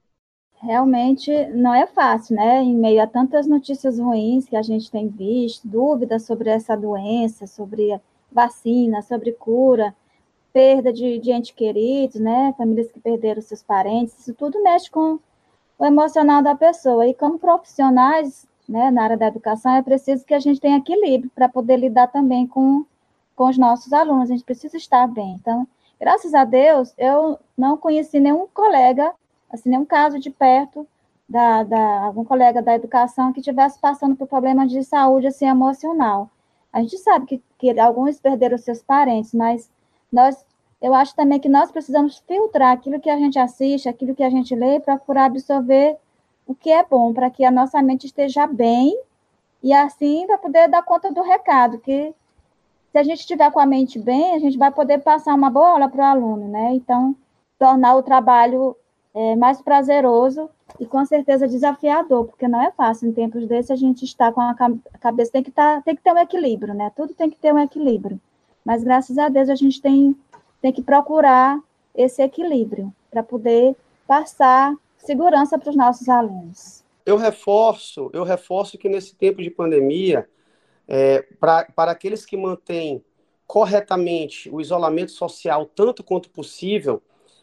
Realmente 0.62 1.32
não 1.54 1.74
é 1.74 1.88
fácil, 1.88 2.36
né? 2.36 2.62
Em 2.62 2.76
meio 2.76 3.02
a 3.02 3.08
tantas 3.08 3.48
notícias 3.48 3.98
ruins 3.98 4.46
que 4.46 4.58
a 4.58 4.62
gente 4.62 4.92
tem 4.92 5.08
visto, 5.08 5.66
dúvidas 5.66 6.26
sobre 6.26 6.50
essa 6.50 6.76
doença, 6.76 7.48
sobre 7.48 7.98
vacina, 8.30 9.02
sobre 9.02 9.32
cura, 9.32 9.96
perda 10.52 10.92
de, 10.92 11.18
de 11.18 11.32
entes 11.32 11.52
queridos, 11.52 12.20
né? 12.20 12.54
Famílias 12.58 12.92
que 12.92 13.00
perderam 13.00 13.42
seus 13.42 13.64
parentes, 13.64 14.20
isso 14.20 14.34
tudo 14.34 14.62
mexe 14.62 14.92
com 14.92 15.18
o 15.78 15.86
emocional 15.86 16.44
da 16.44 16.56
pessoa. 16.56 17.08
E 17.08 17.14
como 17.14 17.40
profissionais, 17.40 18.46
né, 18.70 18.92
na 18.92 19.04
área 19.04 19.18
da 19.18 19.28
educação, 19.28 19.74
é 19.74 19.82
preciso 19.82 20.24
que 20.24 20.34
a 20.34 20.40
gente 20.40 20.62
tenha 20.62 20.78
equilíbrio 20.78 21.32
para 21.34 21.50
poder 21.50 21.78
lidar 21.78 22.08
também 22.08 22.46
com, 22.46 22.86
com 23.36 23.50
os 23.50 23.58
nossos 23.58 23.92
alunos, 23.92 24.30
a 24.30 24.34
gente 24.34 24.46
precisa 24.46 24.78
estar 24.78 25.08
bem. 25.08 25.34
Então, 25.42 25.68
graças 26.00 26.36
a 26.36 26.46
Deus, 26.46 26.94
eu 26.96 27.40
não 27.58 27.76
conheci 27.76 28.20
nenhum 28.20 28.46
colega, 28.54 29.12
assim, 29.52 29.70
nenhum 29.70 29.86
caso 29.86 30.20
de 30.20 30.30
perto, 30.30 30.88
da, 31.28 31.64
da 31.64 32.02
algum 32.02 32.24
colega 32.24 32.62
da 32.62 32.76
educação 32.76 33.34
que 33.34 33.40
estivesse 33.40 33.80
passando 33.80 34.16
por 34.16 34.28
problemas 34.28 34.70
de 34.70 34.84
saúde, 34.84 35.28
assim, 35.28 35.48
emocional. 35.48 36.30
A 36.72 36.82
gente 36.82 36.98
sabe 37.00 37.26
que, 37.26 37.44
que 37.58 37.80
alguns 37.80 38.20
perderam 38.20 38.58
seus 38.58 38.84
parentes, 38.84 39.34
mas 39.34 39.70
nós, 40.12 40.46
eu 40.80 40.94
acho 40.94 41.16
também 41.16 41.40
que 41.40 41.50
nós 41.50 41.72
precisamos 41.72 42.20
filtrar 42.28 42.74
aquilo 42.74 43.00
que 43.00 43.10
a 43.10 43.18
gente 43.18 43.40
assiste, 43.40 43.90
aquilo 43.90 44.16
que 44.16 44.24
a 44.24 44.30
gente 44.30 44.54
lê, 44.54 44.80
procurar 44.80 45.26
absorver 45.26 45.98
o 46.50 46.56
que 46.56 46.72
é 46.72 46.84
bom 46.84 47.14
para 47.14 47.30
que 47.30 47.46
a 47.46 47.52
nossa 47.52 47.80
mente 47.80 48.08
esteja 48.08 48.48
bem 48.48 49.00
e 49.62 49.72
assim 49.72 50.26
vai 50.26 50.36
poder 50.40 50.68
dar 50.68 50.82
conta 50.82 51.12
do 51.14 51.22
recado, 51.22 51.78
que 51.78 52.12
se 52.92 52.98
a 52.98 53.04
gente 53.04 53.20
estiver 53.20 53.52
com 53.52 53.60
a 53.60 53.68
mente 53.68 54.00
bem, 54.00 54.34
a 54.34 54.40
gente 54.40 54.58
vai 54.58 54.72
poder 54.72 54.98
passar 54.98 55.36
uma 55.36 55.52
boa 55.52 55.70
aula 55.70 55.88
para 55.88 56.02
o 56.02 56.08
aluno, 56.08 56.48
né? 56.48 56.74
Então, 56.74 57.16
tornar 57.60 57.96
o 57.96 58.02
trabalho 58.02 58.76
é, 59.14 59.36
mais 59.36 59.62
prazeroso 59.62 60.50
e 60.80 60.88
com 60.88 61.06
certeza 61.06 61.48
desafiador, 61.48 62.26
porque 62.26 62.48
não 62.48 62.64
é 62.64 62.72
fácil 62.72 63.10
em 63.10 63.14
tempos 63.14 63.46
desses 63.46 63.70
a 63.70 63.76
gente 63.76 64.04
estar 64.04 64.32
com 64.34 64.42
a 64.42 64.56
cabeça, 65.00 65.32
tem 65.32 65.44
que, 65.44 65.52
tá, 65.52 65.82
tem 65.82 65.96
que 65.96 66.02
ter 66.02 66.12
um 66.12 66.18
equilíbrio, 66.18 66.74
né? 66.74 66.92
Tudo 66.96 67.14
tem 67.14 67.30
que 67.30 67.38
ter 67.38 67.54
um 67.54 67.60
equilíbrio. 67.60 68.20
Mas 68.66 68.84
graças 68.84 69.20
a 69.20 69.30
Deus 69.30 69.50
a 69.50 69.56
gente 69.56 69.80
tem, 69.80 70.16
tem 70.64 70.74
que 70.74 70.82
procurar 70.82 71.60
esse 71.94 72.24
equilíbrio 72.24 72.92
para 73.12 73.22
poder 73.22 73.76
passar 74.08 74.74
segurança 75.00 75.58
para 75.58 75.70
os 75.70 75.76
nossos 75.76 76.08
alunos. 76.10 76.84
Eu 77.06 77.18
reforço, 77.18 78.10
eu 78.14 78.24
reforço 78.24 78.78
que 78.78 78.90
nesse 78.90 79.16
tempo 79.16 79.42
de 79.42 79.50
pandemia, 79.50 80.30
é, 80.88 81.22
pra, 81.40 81.66
para 81.66 81.92
aqueles 81.92 82.26
que 82.26 82.38
mantêm 82.38 83.04
corretamente 83.48 84.50
o 84.52 84.62
isolamento 84.62 85.12
social 85.12 85.66
tanto 85.66 86.04
quanto 86.04 86.30
possível, 86.30 87.02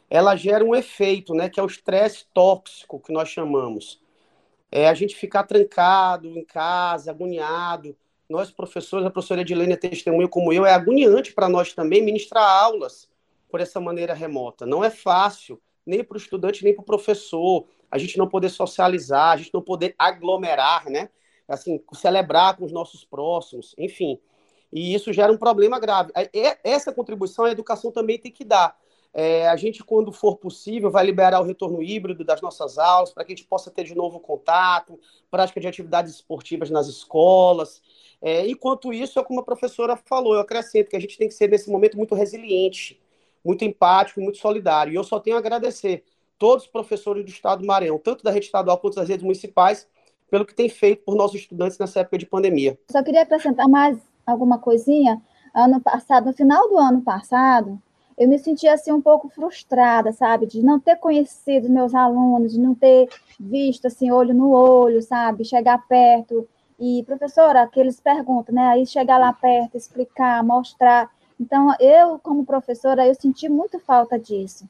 ela 0.08 0.36
gera 0.36 0.64
um 0.64 0.74
efeito, 0.74 1.34
né, 1.34 1.48
que 1.48 1.58
é 1.58 1.62
o 1.62 1.66
estresse 1.66 2.26
tóxico 2.32 3.00
que 3.00 3.12
nós 3.12 3.28
chamamos. 3.28 4.00
é 4.70 4.88
a 4.88 4.94
gente 4.94 5.16
ficar 5.16 5.44
trancado 5.44 6.28
em 6.28 6.44
casa, 6.44 7.10
agoniado. 7.10 7.96
Nós, 8.28 8.50
professores, 8.50 9.06
a 9.06 9.10
professora 9.10 9.42
Edilene 9.42 9.74
é 9.74 9.76
testemunha 9.76 10.28
como 10.28 10.52
eu, 10.52 10.66
é 10.66 10.74
agoniante 10.74 11.32
para 11.32 11.48
nós 11.48 11.72
também 11.74 12.02
ministrar 12.02 12.44
aulas 12.44 13.08
por 13.48 13.60
essa 13.60 13.80
maneira 13.80 14.14
remota. 14.14 14.66
Não 14.66 14.84
é 14.84 14.90
fácil, 14.90 15.60
nem 15.86 16.02
para 16.02 16.16
o 16.16 16.18
estudante, 16.18 16.64
nem 16.64 16.74
para 16.74 16.82
o 16.82 16.86
professor. 16.86 17.66
A 17.90 17.98
gente 17.98 18.18
não 18.18 18.28
poder 18.28 18.48
socializar, 18.48 19.32
a 19.32 19.36
gente 19.36 19.54
não 19.54 19.62
poder 19.62 19.94
aglomerar, 19.98 20.90
né? 20.90 21.08
Assim, 21.48 21.80
celebrar 21.94 22.56
com 22.56 22.64
os 22.64 22.72
nossos 22.72 23.04
próximos, 23.04 23.74
enfim. 23.78 24.18
E 24.72 24.92
isso 24.94 25.12
gera 25.12 25.32
um 25.32 25.38
problema 25.38 25.78
grave. 25.78 26.12
Essa 26.64 26.92
contribuição 26.92 27.44
a 27.44 27.50
educação 27.50 27.92
também 27.92 28.18
tem 28.18 28.32
que 28.32 28.44
dar. 28.44 28.76
É, 29.18 29.48
a 29.48 29.56
gente, 29.56 29.82
quando 29.82 30.12
for 30.12 30.36
possível, 30.36 30.90
vai 30.90 31.02
liberar 31.06 31.40
o 31.40 31.44
retorno 31.44 31.82
híbrido 31.82 32.22
das 32.22 32.42
nossas 32.42 32.76
aulas 32.76 33.12
para 33.12 33.24
que 33.24 33.32
a 33.32 33.36
gente 33.36 33.48
possa 33.48 33.70
ter 33.70 33.84
de 33.84 33.94
novo 33.94 34.20
contato, 34.20 35.00
prática 35.30 35.58
de 35.58 35.66
atividades 35.66 36.16
esportivas 36.16 36.68
nas 36.68 36.86
escolas. 36.86 37.80
É, 38.20 38.46
enquanto 38.46 38.92
isso, 38.92 39.18
é 39.18 39.24
como 39.24 39.40
a 39.40 39.44
professora 39.44 39.96
falou, 39.96 40.34
eu 40.34 40.40
acrescento 40.40 40.90
que 40.90 40.96
a 40.96 41.00
gente 41.00 41.16
tem 41.16 41.28
que 41.28 41.34
ser, 41.34 41.48
nesse 41.48 41.70
momento, 41.70 41.96
muito 41.96 42.14
resiliente, 42.14 43.00
muito 43.46 43.64
empático, 43.64 44.20
muito 44.20 44.38
solidário. 44.38 44.92
E 44.92 44.96
eu 44.96 45.04
só 45.04 45.20
tenho 45.20 45.36
a 45.36 45.38
agradecer 45.38 46.04
todos 46.38 46.64
os 46.64 46.70
professores 46.70 47.24
do 47.24 47.30
Estado 47.30 47.60
do 47.60 47.66
Maranhão, 47.66 47.98
tanto 47.98 48.24
da 48.24 48.30
rede 48.30 48.46
estadual 48.46 48.78
quanto 48.78 48.96
das 48.96 49.08
redes 49.08 49.22
municipais, 49.22 49.88
pelo 50.30 50.44
que 50.44 50.54
tem 50.54 50.68
feito 50.68 51.04
por 51.04 51.14
nossos 51.14 51.36
estudantes 51.40 51.78
nessa 51.78 52.00
época 52.00 52.18
de 52.18 52.26
pandemia. 52.26 52.78
Só 52.90 53.02
queria 53.02 53.22
acrescentar 53.22 53.68
mais 53.68 53.96
alguma 54.26 54.58
coisinha. 54.58 55.22
Ano 55.54 55.80
passado, 55.80 56.26
no 56.26 56.32
final 56.32 56.68
do 56.68 56.76
ano 56.76 57.00
passado, 57.00 57.80
eu 58.18 58.28
me 58.28 58.38
sentia 58.38 58.74
assim 58.74 58.92
um 58.92 59.00
pouco 59.00 59.28
frustrada, 59.28 60.12
sabe, 60.12 60.46
de 60.46 60.62
não 60.62 60.80
ter 60.80 60.96
conhecido 60.96 61.70
meus 61.70 61.94
alunos, 61.94 62.52
de 62.52 62.60
não 62.60 62.74
ter 62.74 63.08
visto 63.38 63.86
assim 63.86 64.10
olho 64.10 64.34
no 64.34 64.50
olho, 64.50 65.00
sabe, 65.02 65.44
chegar 65.44 65.86
perto 65.86 66.46
e 66.78 67.02
professora, 67.04 67.66
que 67.66 67.78
eles 67.78 68.00
perguntam, 68.00 68.54
né, 68.54 68.66
aí 68.68 68.86
chegar 68.86 69.18
lá 69.18 69.32
perto, 69.32 69.76
explicar, 69.76 70.42
mostrar. 70.42 71.10
Então, 71.38 71.74
eu 71.78 72.18
como 72.18 72.46
professora, 72.46 73.06
eu 73.06 73.14
senti 73.14 73.48
muito 73.48 73.78
falta 73.78 74.18
disso. 74.18 74.68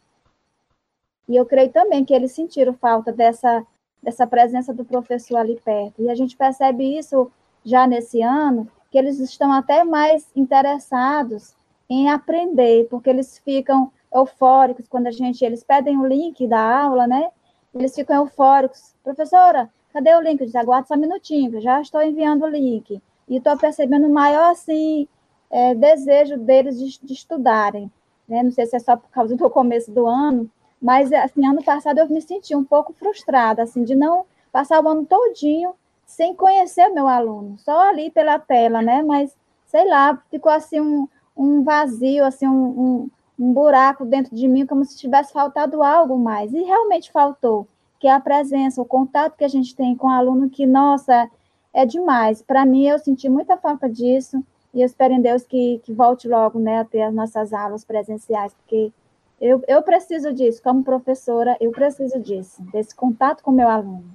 E 1.29 1.37
eu 1.37 1.47
creio 1.47 1.71
também 1.71 2.05
que 2.05 2.15
eles 2.15 2.33
sentiram 2.33 2.75
falta 2.75 3.13
dessa 3.13 3.67
dessa 4.03 4.25
presença 4.25 4.73
do 4.73 4.85
professor 4.85 5.39
ali 5.39 5.61
perto. 5.65 6.01
E 6.01 6.09
a 6.09 6.15
gente 6.15 6.37
percebe 6.37 6.97
isso 6.97 7.31
já 7.65 7.89
nesse 7.89 8.23
ano, 8.23 8.71
que 8.91 8.97
eles 8.97 9.19
estão 9.19 9.53
até 9.53 9.83
mais 9.83 10.31
interessados 10.37 11.57
em 11.91 12.09
aprender, 12.09 12.87
porque 12.89 13.11
eles 13.11 13.39
ficam 13.39 13.91
eufóricos 14.15 14.87
quando 14.89 15.09
a 15.09 15.11
gente, 15.11 15.45
eles 15.45 15.65
pedem 15.65 15.99
o 15.99 16.07
link 16.07 16.47
da 16.47 16.61
aula, 16.61 17.07
né? 17.09 17.31
Eles 17.75 17.95
ficam 17.95 18.17
eufóricos. 18.17 18.95
Professora, 19.03 19.69
cadê 19.93 20.15
o 20.15 20.21
link? 20.21 20.41
Eu 20.41 20.47
disse, 20.47 20.59
aguarda 20.59 20.87
só 20.87 20.95
um 20.95 20.99
minutinho, 20.99 21.61
já 21.61 21.81
estou 21.81 22.01
enviando 22.01 22.45
o 22.45 22.49
link. 22.49 23.03
E 23.29 23.37
estou 23.37 23.57
percebendo 23.59 24.09
maior, 24.09 24.53
assim, 24.53 25.09
é, 25.51 25.75
desejo 25.75 26.37
deles 26.39 26.79
de, 26.79 26.99
de 27.05 27.13
estudarem. 27.13 27.91
Né? 28.29 28.43
Não 28.43 28.51
sei 28.51 28.67
se 28.67 28.77
é 28.77 28.79
só 28.79 28.97
por 28.97 29.11
causa 29.11 29.37
do 29.37 29.51
começo 29.51 29.91
do 29.91 30.07
ano, 30.07 30.51
mas, 30.81 31.13
assim, 31.13 31.47
ano 31.47 31.63
passado 31.63 31.99
eu 31.99 32.09
me 32.09 32.21
senti 32.21 32.55
um 32.55 32.65
pouco 32.65 32.93
frustrada, 32.93 33.63
assim, 33.63 33.83
de 33.83 33.95
não 33.95 34.27
passar 34.53 34.83
o 34.83 34.89
ano 34.89 35.05
todinho 35.05 35.75
sem 36.05 36.35
conhecer 36.35 36.89
o 36.89 36.95
meu 36.95 37.09
aluno, 37.09 37.59
só 37.59 37.89
ali 37.89 38.11
pela 38.11 38.39
tela, 38.39 38.81
né? 38.81 39.03
Mas, 39.03 39.37
sei 39.67 39.89
lá, 39.89 40.23
ficou 40.31 40.53
assim 40.53 40.81
um, 40.81 41.09
um 41.37 41.63
vazio, 41.65 42.25
assim, 42.25 42.47
um, 42.47 42.81
um, 42.81 43.11
um 43.39 43.53
buraco 43.53 44.05
dentro 44.05 44.35
de 44.35 44.47
mim, 44.47 44.67
como 44.67 44.85
se 44.85 44.97
tivesse 44.97 45.33
faltado 45.33 45.83
algo 45.83 46.19
mais. 46.19 46.53
E 46.55 46.63
realmente 46.63 47.11
faltou, 47.11 47.67
que 47.99 48.07
é 48.07 48.13
a 48.13 48.21
presença, 48.21 48.81
o 48.81 48.85
contato 48.85 49.37
que 49.37 49.45
a 49.45 49.49
gente 49.49 49.75
tem 49.75 49.97
com 49.97 50.07
o 50.07 50.11
aluno, 50.11 50.49
que, 50.49 50.67
nossa, 50.67 51.29
é 51.73 51.85
demais. 51.85 52.41
Para 52.41 52.65
mim, 52.65 52.87
eu 52.87 52.99
senti 52.99 53.29
muita 53.29 53.57
falta 53.57 53.89
disso, 53.89 54.43
e 54.77 54.83
eu 54.83 54.87
espero 54.87 55.15
em 55.15 55.23
Deus 55.23 55.43
que, 55.45 55.81
que 55.83 55.93
volte 55.95 56.29
logo, 56.29 56.59
né, 56.59 56.81
a 56.81 56.85
ter 56.85 57.01
as 57.01 57.15
nossas 57.15 57.55
aulas 57.55 57.83
presenciais, 57.83 58.53
porque 58.53 58.93
eu, 59.41 59.65
eu 59.67 59.83
preciso 59.83 60.35
disso, 60.35 60.63
como 60.63 60.85
professora, 60.85 61.57
eu 61.59 61.71
preciso 61.71 62.21
disso, 62.21 62.63
desse 62.71 62.95
contato 62.95 63.43
com 63.43 63.53
o 63.53 63.55
meu 63.55 63.71
aluno. 63.71 64.15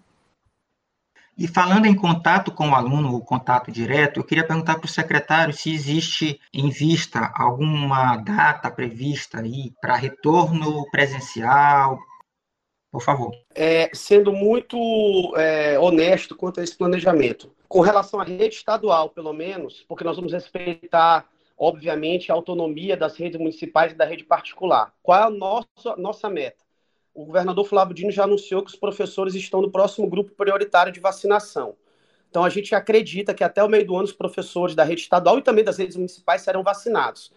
E 1.35 1.47
falando 1.47 1.87
em 1.87 1.95
contato 1.95 2.51
com 2.51 2.69
o 2.69 2.75
aluno, 2.75 3.15
o 3.15 3.25
contato 3.25 3.71
direto, 3.71 4.19
eu 4.19 4.23
queria 4.23 4.45
perguntar 4.45 4.75
para 4.75 4.85
o 4.85 4.87
secretário 4.87 5.51
se 5.51 5.73
existe 5.73 6.39
em 6.53 6.69
vista 6.69 7.31
alguma 7.35 8.17
data 8.17 8.69
prevista 8.69 9.39
aí 9.39 9.73
para 9.81 9.95
retorno 9.95 10.87
presencial, 10.91 11.97
por 12.91 13.01
favor. 13.01 13.31
É, 13.55 13.89
sendo 13.95 14.31
muito 14.31 14.77
é, 15.37 15.79
honesto 15.79 16.35
quanto 16.35 16.59
a 16.59 16.63
esse 16.63 16.77
planejamento, 16.77 17.51
com 17.71 17.79
relação 17.79 18.19
à 18.19 18.23
rede 18.25 18.55
estadual, 18.55 19.09
pelo 19.09 19.31
menos, 19.31 19.85
porque 19.87 20.03
nós 20.03 20.17
vamos 20.17 20.33
respeitar, 20.33 21.25
obviamente, 21.57 22.29
a 22.29 22.35
autonomia 22.35 22.97
das 22.97 23.15
redes 23.15 23.39
municipais 23.39 23.93
e 23.93 23.95
da 23.95 24.03
rede 24.03 24.25
particular. 24.25 24.93
Qual 25.01 25.17
é 25.17 25.23
a 25.23 25.29
nossa, 25.29 25.95
nossa 25.97 26.29
meta? 26.29 26.61
o 27.13 27.25
governador 27.25 27.65
Flávio 27.65 27.93
Dino 27.93 28.11
já 28.11 28.23
anunciou 28.23 28.61
que 28.61 28.71
os 28.71 28.75
professores 28.75 29.35
estão 29.35 29.61
no 29.61 29.71
próximo 29.71 30.09
grupo 30.09 30.31
prioritário 30.31 30.91
de 30.91 30.99
vacinação. 30.99 31.75
Então, 32.29 32.43
a 32.43 32.49
gente 32.49 32.73
acredita 32.73 33.33
que 33.33 33.43
até 33.43 33.63
o 33.63 33.69
meio 33.69 33.85
do 33.85 33.95
ano 33.95 34.05
os 34.05 34.13
professores 34.13 34.75
da 34.75 34.83
rede 34.83 35.01
estadual 35.01 35.37
e 35.37 35.41
também 35.41 35.63
das 35.63 35.77
redes 35.77 35.95
municipais 35.95 36.41
serão 36.41 36.63
vacinados. 36.63 37.31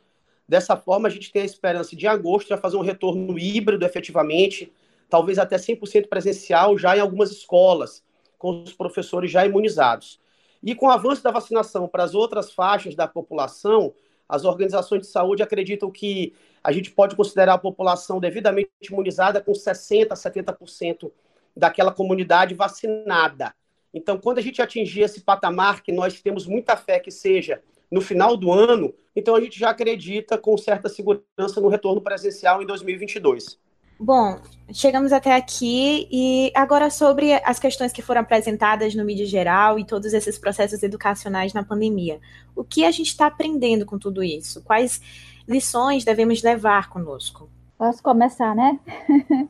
Dessa 0.48 0.76
forma, 0.76 1.08
a 1.08 1.10
gente 1.10 1.32
tem 1.32 1.42
a 1.42 1.44
esperança 1.44 1.94
de 1.94 2.06
agosto 2.06 2.48
já 2.48 2.56
fazer 2.56 2.76
um 2.76 2.82
retorno 2.82 3.38
híbrido 3.38 3.84
efetivamente, 3.84 4.72
talvez 5.08 5.38
até 5.38 5.56
100% 5.56 6.08
presencial 6.08 6.76
já 6.76 6.96
em 6.96 7.00
algumas 7.00 7.30
escolas, 7.30 8.04
com 8.38 8.62
os 8.62 8.72
professores 8.72 9.30
já 9.30 9.44
imunizados. 9.44 10.20
E 10.64 10.74
com 10.74 10.86
o 10.86 10.90
avanço 10.90 11.22
da 11.22 11.30
vacinação 11.30 11.86
para 11.86 12.04
as 12.04 12.14
outras 12.14 12.50
faixas 12.50 12.94
da 12.94 13.06
população, 13.06 13.92
as 14.26 14.46
organizações 14.46 15.02
de 15.02 15.06
saúde 15.08 15.42
acreditam 15.42 15.90
que 15.90 16.32
a 16.62 16.72
gente 16.72 16.90
pode 16.90 17.14
considerar 17.14 17.52
a 17.52 17.58
população 17.58 18.18
devidamente 18.18 18.70
imunizada 18.90 19.42
com 19.42 19.52
60%, 19.52 20.08
70% 20.08 21.12
daquela 21.54 21.92
comunidade 21.92 22.54
vacinada. 22.54 23.54
Então, 23.92 24.18
quando 24.18 24.38
a 24.38 24.40
gente 24.40 24.62
atingir 24.62 25.02
esse 25.02 25.20
patamar, 25.20 25.82
que 25.82 25.92
nós 25.92 26.20
temos 26.22 26.46
muita 26.46 26.76
fé 26.76 26.98
que 26.98 27.10
seja 27.10 27.62
no 27.90 28.00
final 28.00 28.34
do 28.34 28.50
ano, 28.50 28.94
então 29.14 29.36
a 29.36 29.40
gente 29.40 29.58
já 29.58 29.68
acredita 29.68 30.38
com 30.38 30.56
certa 30.56 30.88
segurança 30.88 31.60
no 31.60 31.68
retorno 31.68 32.00
presencial 32.00 32.62
em 32.62 32.66
2022. 32.66 33.60
Bom, 33.98 34.40
chegamos 34.72 35.12
até 35.12 35.34
aqui 35.34 36.08
e 36.10 36.52
agora 36.54 36.90
sobre 36.90 37.32
as 37.44 37.58
questões 37.58 37.92
que 37.92 38.02
foram 38.02 38.22
apresentadas 38.22 38.94
no 38.94 39.04
mídia 39.04 39.24
geral 39.24 39.78
e 39.78 39.84
todos 39.84 40.12
esses 40.12 40.38
processos 40.38 40.82
educacionais 40.82 41.52
na 41.52 41.62
pandemia. 41.62 42.20
O 42.56 42.64
que 42.64 42.84
a 42.84 42.90
gente 42.90 43.08
está 43.08 43.26
aprendendo 43.26 43.86
com 43.86 43.98
tudo 43.98 44.22
isso? 44.22 44.62
Quais 44.62 45.00
lições 45.46 46.04
devemos 46.04 46.42
levar 46.42 46.90
conosco? 46.90 47.48
Posso 47.78 48.02
começar, 48.02 48.54
né? 48.54 48.78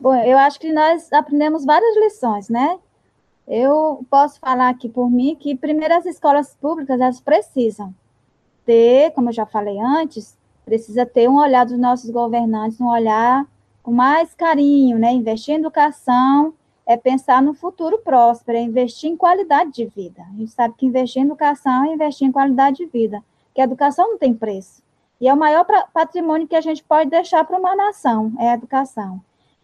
Bom, 0.00 0.14
eu 0.14 0.38
acho 0.38 0.58
que 0.58 0.72
nós 0.72 1.12
aprendemos 1.12 1.64
várias 1.64 1.96
lições, 1.96 2.48
né? 2.48 2.78
Eu 3.46 4.04
posso 4.10 4.38
falar 4.40 4.68
aqui 4.68 4.88
por 4.88 5.10
mim 5.10 5.36
que, 5.38 5.56
primeiro, 5.56 5.94
as 5.94 6.06
escolas 6.06 6.54
públicas, 6.54 7.00
elas 7.00 7.20
precisam 7.20 7.94
ter, 8.64 9.10
como 9.12 9.30
eu 9.30 9.32
já 9.32 9.46
falei 9.46 9.78
antes, 9.78 10.36
precisa 10.64 11.04
ter 11.04 11.28
um 11.28 11.36
olhar 11.38 11.64
dos 11.64 11.78
nossos 11.78 12.10
governantes, 12.10 12.80
um 12.80 12.88
olhar 12.88 13.46
com 13.88 13.92
mais 13.92 14.34
carinho, 14.34 14.98
né? 14.98 15.12
Investir 15.12 15.54
em 15.54 15.58
educação 15.58 16.52
é 16.86 16.94
pensar 16.94 17.40
no 17.40 17.54
futuro 17.54 17.96
próspero, 17.96 18.58
é 18.58 18.60
investir 18.60 19.10
em 19.10 19.16
qualidade 19.16 19.72
de 19.72 19.86
vida. 19.86 20.22
A 20.30 20.36
gente 20.36 20.50
sabe 20.50 20.74
que 20.76 20.84
investir 20.84 21.22
em 21.22 21.24
educação 21.24 21.86
é 21.86 21.94
investir 21.94 22.28
em 22.28 22.30
qualidade 22.30 22.76
de 22.76 22.84
vida, 22.84 23.24
que 23.54 23.62
a 23.62 23.64
educação 23.64 24.10
não 24.10 24.18
tem 24.18 24.34
preço. 24.34 24.82
E 25.18 25.26
é 25.26 25.32
o 25.32 25.38
maior 25.38 25.64
patrimônio 25.90 26.46
que 26.46 26.54
a 26.54 26.60
gente 26.60 26.84
pode 26.84 27.08
deixar 27.08 27.46
para 27.46 27.58
uma 27.58 27.74
nação, 27.74 28.30
é 28.38 28.50
a 28.50 28.54
educação. 28.54 29.22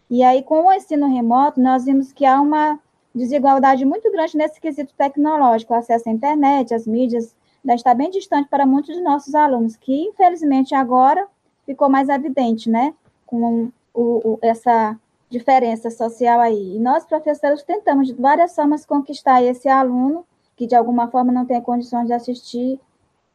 E 0.09 0.23
aí, 0.23 0.41
com 0.41 0.65
o 0.65 0.73
ensino 0.73 1.07
remoto, 1.07 1.61
nós 1.61 1.85
vimos 1.85 2.11
que 2.11 2.25
há 2.25 2.41
uma 2.41 2.79
desigualdade 3.13 3.85
muito 3.85 4.11
grande 4.11 4.35
nesse 4.35 4.59
quesito 4.59 4.91
tecnológico, 4.97 5.71
o 5.71 5.77
acesso 5.77 6.09
à 6.09 6.11
internet, 6.11 6.73
às 6.73 6.87
mídias, 6.87 7.35
ainda 7.63 7.75
está 7.75 7.93
bem 7.93 8.09
distante 8.09 8.49
para 8.49 8.65
muitos 8.65 8.95
de 8.95 9.01
nossos 9.03 9.35
alunos, 9.35 9.75
que 9.75 9.93
infelizmente 9.93 10.73
agora 10.73 11.27
ficou 11.63 11.89
mais 11.89 12.09
evidente, 12.09 12.71
né, 12.71 12.91
com 13.23 13.71
o, 13.95 14.33
o, 14.33 14.39
essa 14.41 14.99
diferença 15.29 15.89
social 15.89 16.39
aí. 16.39 16.75
E 16.75 16.79
nós, 16.79 17.05
professores, 17.05 17.63
tentamos 17.63 18.07
de 18.07 18.13
várias 18.13 18.53
formas 18.53 18.85
conquistar 18.85 19.41
esse 19.41 19.67
aluno 19.67 20.25
que 20.55 20.67
de 20.67 20.75
alguma 20.75 21.07
forma 21.09 21.31
não 21.31 21.45
tem 21.45 21.59
condições 21.61 22.07
de 22.07 22.13
assistir 22.13 22.79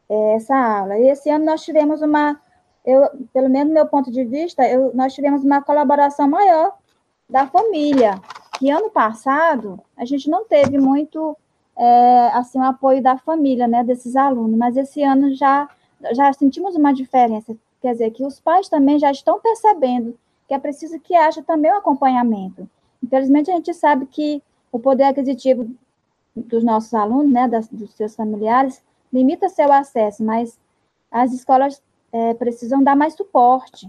é, 0.09 0.35
essa 0.35 0.57
aula. 0.57 0.99
E 0.99 1.09
esse 1.11 1.29
ano 1.29 1.45
nós 1.45 1.63
tivemos 1.63 2.01
uma, 2.01 2.41
eu, 2.85 3.09
pelo 3.33 3.51
menos 3.51 3.69
do 3.69 3.75
meu 3.75 3.87
ponto 3.87 4.11
de 4.11 4.25
vista, 4.25 4.67
eu, 4.69 4.95
nós 4.95 5.15
tivemos 5.15 5.45
uma 5.45 5.61
colaboração 5.63 6.29
maior 6.29 6.73
da 7.29 7.47
família, 7.47 8.21
que 8.59 8.71
ano 8.71 8.91
passado 8.91 9.81
a 9.97 10.05
gente 10.05 10.29
não 10.31 10.45
teve 10.45 10.79
muito 10.79 11.37
é, 11.77 12.29
assim 12.33 12.59
o 12.59 12.65
apoio 12.65 13.03
da 13.03 13.17
família, 13.17 13.69
né, 13.69 13.85
desses 13.85 14.17
alunos, 14.17 14.59
mas 14.59 14.77
esse 14.77 15.03
ano 15.03 15.35
já 15.35 15.69
já 16.15 16.33
sentimos 16.33 16.75
uma 16.75 16.95
diferença, 16.95 17.55
quer 17.81 17.93
dizer 17.93 18.11
que 18.11 18.25
os 18.25 18.41
pais 18.41 18.71
também 18.71 18.99
já 18.99 19.11
estão 19.11 19.39
percebendo 19.39 20.17
que 20.51 20.55
é 20.55 20.59
preciso 20.59 20.99
que 20.99 21.15
haja 21.15 21.45
também 21.45 21.73
um 21.73 21.77
acompanhamento. 21.77 22.69
Infelizmente 23.01 23.53
a 23.53 23.55
gente 23.55 23.73
sabe 23.73 24.05
que 24.07 24.43
o 24.73 24.81
poder 24.81 25.05
aquisitivo 25.05 25.71
dos 26.35 26.65
nossos 26.65 26.93
alunos, 26.93 27.33
né, 27.33 27.47
das, 27.47 27.69
dos 27.69 27.93
seus 27.93 28.17
familiares, 28.17 28.83
limita 29.13 29.49
seu 29.49 29.73
acesso, 29.73 30.25
mas 30.25 30.59
as 31.09 31.33
escolas 31.33 31.81
é, 32.13 32.35
precisam 32.35 32.83
dar 32.83 32.97
mais 32.97 33.15
suporte 33.15 33.89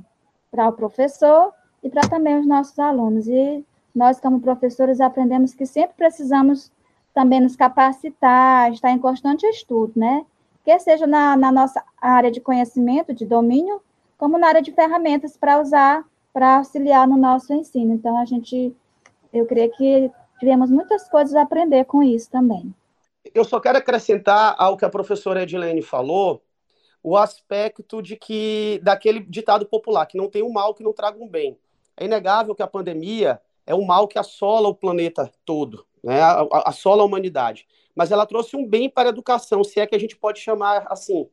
para 0.51 0.69
o 0.69 0.73
professor 0.73 1.51
e 1.81 1.89
para 1.89 2.07
também 2.07 2.39
os 2.39 2.45
nossos 2.45 2.77
alunos. 2.77 3.27
E 3.27 3.65
nós, 3.95 4.19
como 4.19 4.39
professores, 4.39 5.01
aprendemos 5.01 5.55
que 5.55 5.65
sempre 5.65 5.95
precisamos 5.97 6.71
também 7.11 7.41
nos 7.41 7.55
capacitar, 7.55 8.71
estar 8.71 8.91
em 8.91 8.99
constante 8.99 9.47
estudo, 9.47 9.93
né? 9.95 10.23
Quer 10.63 10.79
seja 10.79 11.07
na, 11.07 11.35
na 11.35 11.51
nossa 11.51 11.83
área 11.99 12.29
de 12.29 12.39
conhecimento, 12.39 13.15
de 13.15 13.25
domínio, 13.25 13.81
como 14.15 14.37
na 14.37 14.49
área 14.49 14.61
de 14.61 14.71
ferramentas 14.71 15.35
para 15.35 15.59
usar, 15.59 16.05
para 16.33 16.57
auxiliar 16.57 17.07
no 17.07 17.17
nosso 17.17 17.53
ensino. 17.53 17.93
Então, 17.93 18.19
a 18.19 18.25
gente, 18.25 18.75
eu 19.33 19.45
creio 19.45 19.71
que 19.71 20.11
tivemos 20.39 20.69
muitas 20.71 21.09
coisas 21.09 21.35
a 21.35 21.43
aprender 21.43 21.85
com 21.85 22.01
isso 22.01 22.29
também. 22.29 22.73
Eu 23.33 23.45
só 23.45 23.59
quero 23.59 23.77
acrescentar 23.77 24.55
ao 24.57 24.75
que 24.75 24.85
a 24.85 24.89
professora 24.89 25.43
Edilene 25.43 25.81
falou, 25.81 26.41
o 27.03 27.17
aspecto 27.17 28.01
de 28.01 28.15
que 28.15 28.79
daquele 28.83 29.19
ditado 29.19 29.65
popular 29.65 30.05
que 30.05 30.17
não 30.17 30.29
tem 30.29 30.43
um 30.43 30.51
mal 30.51 30.73
que 30.73 30.83
não 30.83 30.93
traga 30.93 31.21
um 31.21 31.27
bem. 31.27 31.57
É 31.97 32.05
inegável 32.05 32.55
que 32.55 32.63
a 32.63 32.67
pandemia 32.67 33.41
é 33.65 33.75
um 33.75 33.85
mal 33.85 34.07
que 34.07 34.19
assola 34.19 34.67
o 34.67 34.75
planeta 34.75 35.31
todo, 35.45 35.85
né? 36.03 36.19
assola 36.65 37.03
a 37.03 37.05
humanidade. 37.05 37.67
Mas 37.95 38.11
ela 38.11 38.25
trouxe 38.25 38.55
um 38.55 38.65
bem 38.65 38.89
para 38.89 39.09
a 39.09 39.11
educação, 39.11 39.63
se 39.63 39.79
é 39.79 39.87
que 39.87 39.95
a 39.95 39.99
gente 39.99 40.15
pode 40.15 40.39
chamar 40.39 40.85
assim, 40.89 41.27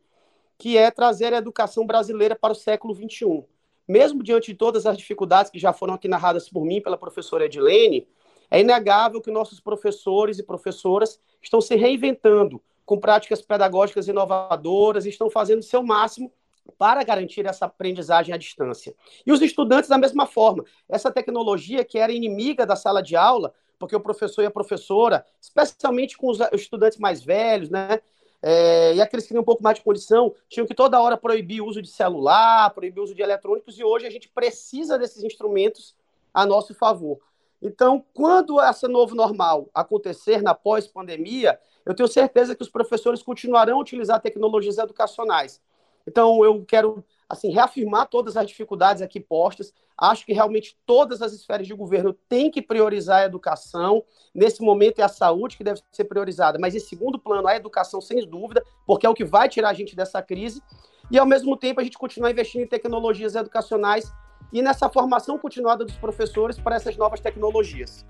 que 0.58 0.76
é 0.76 0.90
trazer 0.90 1.32
a 1.32 1.38
educação 1.38 1.86
brasileira 1.86 2.34
para 2.34 2.52
o 2.52 2.56
século 2.56 2.94
XXI. 2.94 3.44
Mesmo 3.88 4.22
diante 4.22 4.52
de 4.52 4.54
todas 4.54 4.84
as 4.84 4.98
dificuldades 4.98 5.50
que 5.50 5.58
já 5.58 5.72
foram 5.72 5.94
aqui 5.94 6.06
narradas 6.06 6.48
por 6.48 6.64
mim, 6.64 6.82
pela 6.82 6.98
professora 6.98 7.46
Edilene, 7.46 8.06
é 8.50 8.60
inegável 8.60 9.20
que 9.20 9.30
nossos 9.30 9.60
professores 9.60 10.38
e 10.38 10.42
professoras 10.42 11.18
estão 11.42 11.60
se 11.60 11.74
reinventando 11.74 12.62
com 12.84 12.98
práticas 12.98 13.42
pedagógicas 13.42 14.08
inovadoras, 14.08 15.06
estão 15.06 15.30
fazendo 15.30 15.60
o 15.60 15.62
seu 15.62 15.82
máximo 15.82 16.32
para 16.76 17.02
garantir 17.02 17.46
essa 17.46 17.66
aprendizagem 17.66 18.34
à 18.34 18.36
distância. 18.36 18.94
E 19.26 19.32
os 19.32 19.40
estudantes, 19.40 19.88
da 19.88 19.98
mesma 19.98 20.26
forma. 20.26 20.64
Essa 20.88 21.10
tecnologia 21.10 21.84
que 21.84 21.98
era 21.98 22.12
inimiga 22.12 22.66
da 22.66 22.76
sala 22.76 23.02
de 23.02 23.16
aula, 23.16 23.54
porque 23.78 23.96
o 23.96 24.00
professor 24.00 24.42
e 24.42 24.46
a 24.46 24.50
professora, 24.50 25.24
especialmente 25.40 26.16
com 26.16 26.28
os 26.28 26.38
estudantes 26.52 26.98
mais 26.98 27.22
velhos, 27.22 27.70
né? 27.70 28.00
É, 28.42 28.94
e 28.94 29.00
aqueles 29.00 29.26
que 29.26 29.32
têm 29.32 29.40
um 29.40 29.44
pouco 29.44 29.62
mais 29.62 29.76
de 29.76 29.84
condição, 29.84 30.34
tinham 30.48 30.66
que 30.66 30.74
toda 30.74 31.00
hora 31.00 31.16
proibir 31.16 31.60
o 31.60 31.66
uso 31.66 31.82
de 31.82 31.88
celular, 31.88 32.70
proibir 32.70 33.00
o 33.00 33.04
uso 33.04 33.14
de 33.14 33.22
eletrônicos, 33.22 33.78
e 33.78 33.84
hoje 33.84 34.06
a 34.06 34.10
gente 34.10 34.28
precisa 34.28 34.98
desses 34.98 35.24
instrumentos 35.24 35.96
a 36.32 36.46
nosso 36.46 36.74
favor. 36.74 37.18
Então, 37.60 38.04
quando 38.14 38.60
essa 38.60 38.86
novo 38.86 39.14
normal 39.14 39.68
acontecer 39.74 40.40
na 40.42 40.54
pós-pandemia, 40.54 41.58
eu 41.84 41.94
tenho 41.94 42.08
certeza 42.08 42.54
que 42.54 42.62
os 42.62 42.70
professores 42.70 43.22
continuarão 43.22 43.78
a 43.78 43.80
utilizar 43.80 44.20
tecnologias 44.20 44.78
educacionais. 44.78 45.60
Então, 46.06 46.44
eu 46.44 46.64
quero 46.64 47.04
assim 47.28 47.50
reafirmar 47.50 48.06
todas 48.06 48.36
as 48.36 48.46
dificuldades 48.46 49.02
aqui 49.02 49.20
postas. 49.20 49.72
Acho 49.96 50.24
que 50.24 50.32
realmente 50.32 50.78
todas 50.86 51.20
as 51.20 51.32
esferas 51.32 51.66
de 51.66 51.74
governo 51.74 52.12
têm 52.28 52.50
que 52.50 52.62
priorizar 52.62 53.22
a 53.22 53.24
educação. 53.26 54.02
Nesse 54.34 54.62
momento 54.62 55.00
é 55.00 55.02
a 55.02 55.08
saúde 55.08 55.56
que 55.56 55.64
deve 55.64 55.82
ser 55.92 56.04
priorizada, 56.04 56.58
mas 56.58 56.74
em 56.74 56.80
segundo 56.80 57.18
plano 57.18 57.46
a 57.46 57.56
educação 57.56 58.00
sem 58.00 58.26
dúvida, 58.26 58.64
porque 58.86 59.06
é 59.06 59.10
o 59.10 59.14
que 59.14 59.24
vai 59.24 59.48
tirar 59.48 59.70
a 59.70 59.74
gente 59.74 59.94
dessa 59.94 60.22
crise. 60.22 60.62
E 61.10 61.18
ao 61.18 61.26
mesmo 61.26 61.56
tempo 61.56 61.80
a 61.80 61.84
gente 61.84 61.98
continuar 61.98 62.30
investindo 62.30 62.62
em 62.62 62.66
tecnologias 62.66 63.34
educacionais 63.34 64.12
e 64.52 64.62
nessa 64.62 64.88
formação 64.88 65.38
continuada 65.38 65.84
dos 65.84 65.96
professores 65.96 66.58
para 66.58 66.76
essas 66.76 66.96
novas 66.96 67.20
tecnologias. 67.20 68.06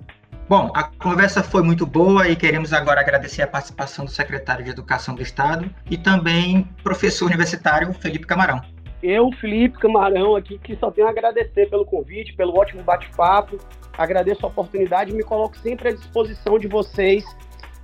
Bom, 0.49 0.71
a 0.75 0.85
conversa 0.85 1.43
foi 1.43 1.63
muito 1.63 1.85
boa 1.85 2.27
e 2.27 2.35
queremos 2.35 2.73
agora 2.73 3.03
agradecer 3.03 3.43
a 3.43 3.47
participação 3.47 4.07
do 4.07 4.11
secretário 4.11 4.65
de 4.65 4.71
Educação 4.71 5.15
do 5.15 5.21
Estado 5.21 5.71
e 5.91 5.99
também 5.99 6.63
professor 6.83 7.27
universitário 7.27 7.93
Felipe 7.93 8.27
Camarão. 8.27 8.63
Eu, 9.03 9.31
Felipe 9.33 9.79
Camarão, 9.79 10.35
aqui 10.35 10.59
que 10.59 10.77
só 10.77 10.91
tenho 10.91 11.07
a 11.07 11.11
agradecer 11.11 11.71
pelo 11.71 11.85
convite, 11.85 12.35
pelo 12.35 12.59
ótimo 12.59 12.83
bate-papo. 12.83 13.59
Agradeço 13.97 14.45
a 14.45 14.49
oportunidade 14.49 15.13
e 15.13 15.15
me 15.15 15.23
coloco 15.23 15.57
sempre 15.59 15.89
à 15.89 15.93
disposição 15.93 16.59
de 16.59 16.67
vocês 16.67 17.25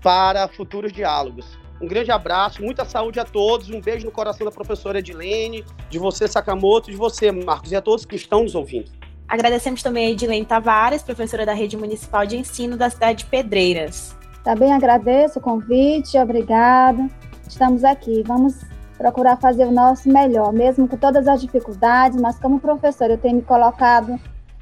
para 0.03 0.49
futuros 0.49 0.93
diálogos. 0.93 1.59
Um 1.81 1.87
grande 1.87 2.11
abraço, 2.11 2.63
muita 2.63 2.85
saúde 2.85 3.19
a 3.19 3.25
todos, 3.25 3.69
um 3.69 3.81
beijo 3.81 4.07
no 4.07 4.13
coração 4.13 4.45
da 4.45 4.51
professora 4.51 5.01
Edilene, 5.01 5.65
de 5.91 5.99
você, 5.99 6.29
Sakamoto, 6.29 6.91
de 6.91 6.97
você, 6.97 7.33
Marcos, 7.33 7.73
e 7.73 7.77
a 7.77 7.81
todos 7.81 8.05
que 8.05 8.17
estão 8.17 8.43
nos 8.43 8.55
ouvindo. 8.55 8.91
Agradecemos 9.27 9.83
também 9.83 10.07
a 10.07 10.11
Edilene 10.11 10.45
Tavares, 10.45 11.03
professora 11.03 11.45
da 11.45 11.53
Rede 11.53 11.77
Municipal 11.77 12.27
de 12.27 12.37
Ensino 12.37 12.77
da 12.77 12.91
cidade 12.91 13.21
de 13.21 13.27
Pedreiras. 13.27 14.17
Também 14.45 14.73
agradeço 14.73 15.39
o 15.39 15.43
convite, 15.43 16.19
obrigado. 16.19 17.09
Estamos 17.49 17.83
aqui, 17.83 18.23
vamos 18.25 18.61
procurar 18.97 19.37
fazer 19.37 19.67
o 19.67 19.73
nosso 19.73 20.09
melhor, 20.09 20.53
mesmo 20.53 20.89
com 20.89 20.97
todas 20.97 21.27
as 21.27 21.41
dificuldades, 21.41 22.21
mas 22.21 22.39
como 22.39 22.61
professora 22.61 23.15
eu 23.15 23.19
tenho 23.19 23.37
me 23.37 23.43
colocado 23.43 24.19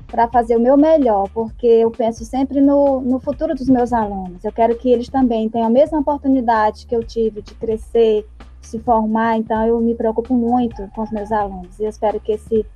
para 0.07 0.29
fazer 0.29 0.57
o 0.57 0.61
meu 0.61 0.77
melhor, 0.77 1.29
porque 1.33 1.67
eu 1.67 1.91
penso 1.91 2.25
sempre 2.25 2.61
no, 2.61 3.01
no 3.01 3.19
futuro 3.19 3.55
dos 3.55 3.69
meus 3.69 3.93
alunos. 3.93 4.45
Eu 4.45 4.53
quero 4.53 4.77
que 4.77 4.91
eles 4.91 5.09
também 5.09 5.49
tenham 5.49 5.67
a 5.67 5.71
mesma 5.71 6.01
oportunidade 6.01 6.87
que 6.87 6.95
eu 6.95 7.03
tive 7.03 7.41
de 7.41 7.55
crescer, 7.55 8.27
se 8.61 8.79
formar, 8.79 9.39
então 9.39 9.67
eu 9.67 9.81
me 9.81 9.95
preocupo 9.95 10.35
muito 10.35 10.87
com 10.95 11.03
os 11.03 11.11
meus 11.11 11.33
alunos. 11.33 11.79
E 11.79 11.85
eu 11.85 11.89
espero 11.89 12.21
que 12.21 12.33
esse 12.33 12.67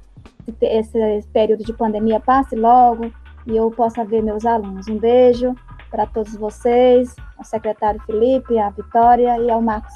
esse 0.60 1.28
período 1.32 1.64
de 1.64 1.72
pandemia 1.72 2.20
passe 2.20 2.54
logo 2.54 3.10
e 3.46 3.56
eu 3.56 3.70
possa 3.70 4.04
ver 4.04 4.22
meus 4.22 4.44
alunos. 4.46 4.86
Um 4.88 4.98
beijo 4.98 5.54
para 5.90 6.06
todos 6.06 6.34
vocês, 6.36 7.14
ao 7.36 7.44
secretário 7.44 8.00
Felipe, 8.02 8.58
à 8.58 8.70
Vitória 8.70 9.38
e 9.38 9.50
ao 9.50 9.60
Marcos 9.60 9.94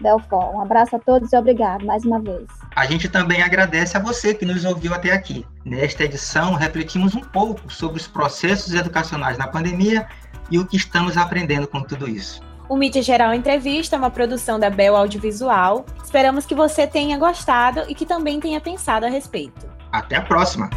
Belfort. 0.00 0.54
Um 0.54 0.60
abraço 0.60 0.96
a 0.96 0.98
todos 0.98 1.32
e 1.32 1.36
obrigado 1.36 1.84
mais 1.84 2.04
uma 2.04 2.20
vez. 2.20 2.46
A 2.74 2.86
gente 2.86 3.08
também 3.08 3.42
agradece 3.42 3.96
a 3.96 4.00
você 4.00 4.34
que 4.34 4.46
nos 4.46 4.64
ouviu 4.64 4.94
até 4.94 5.12
aqui. 5.12 5.46
Nesta 5.64 6.04
edição, 6.04 6.54
refletimos 6.54 7.14
um 7.14 7.20
pouco 7.20 7.72
sobre 7.72 7.98
os 7.98 8.06
processos 8.06 8.74
educacionais 8.74 9.36
na 9.36 9.48
pandemia 9.48 10.06
e 10.50 10.58
o 10.58 10.66
que 10.66 10.76
estamos 10.76 11.16
aprendendo 11.16 11.66
com 11.66 11.82
tudo 11.82 12.08
isso. 12.08 12.40
O 12.68 12.76
Mídia 12.76 13.02
Geral 13.02 13.34
Entrevista 13.34 13.96
é 13.96 13.98
uma 13.98 14.10
produção 14.10 14.58
da 14.58 14.70
Bel 14.70 14.94
Audiovisual. 14.94 15.84
Esperamos 16.04 16.46
que 16.46 16.54
você 16.54 16.86
tenha 16.86 17.18
gostado 17.18 17.84
e 17.88 17.94
que 17.94 18.06
também 18.06 18.38
tenha 18.38 18.60
pensado 18.60 19.04
a 19.04 19.08
respeito. 19.08 19.68
Até 19.90 20.16
a 20.16 20.22
próxima! 20.22 20.70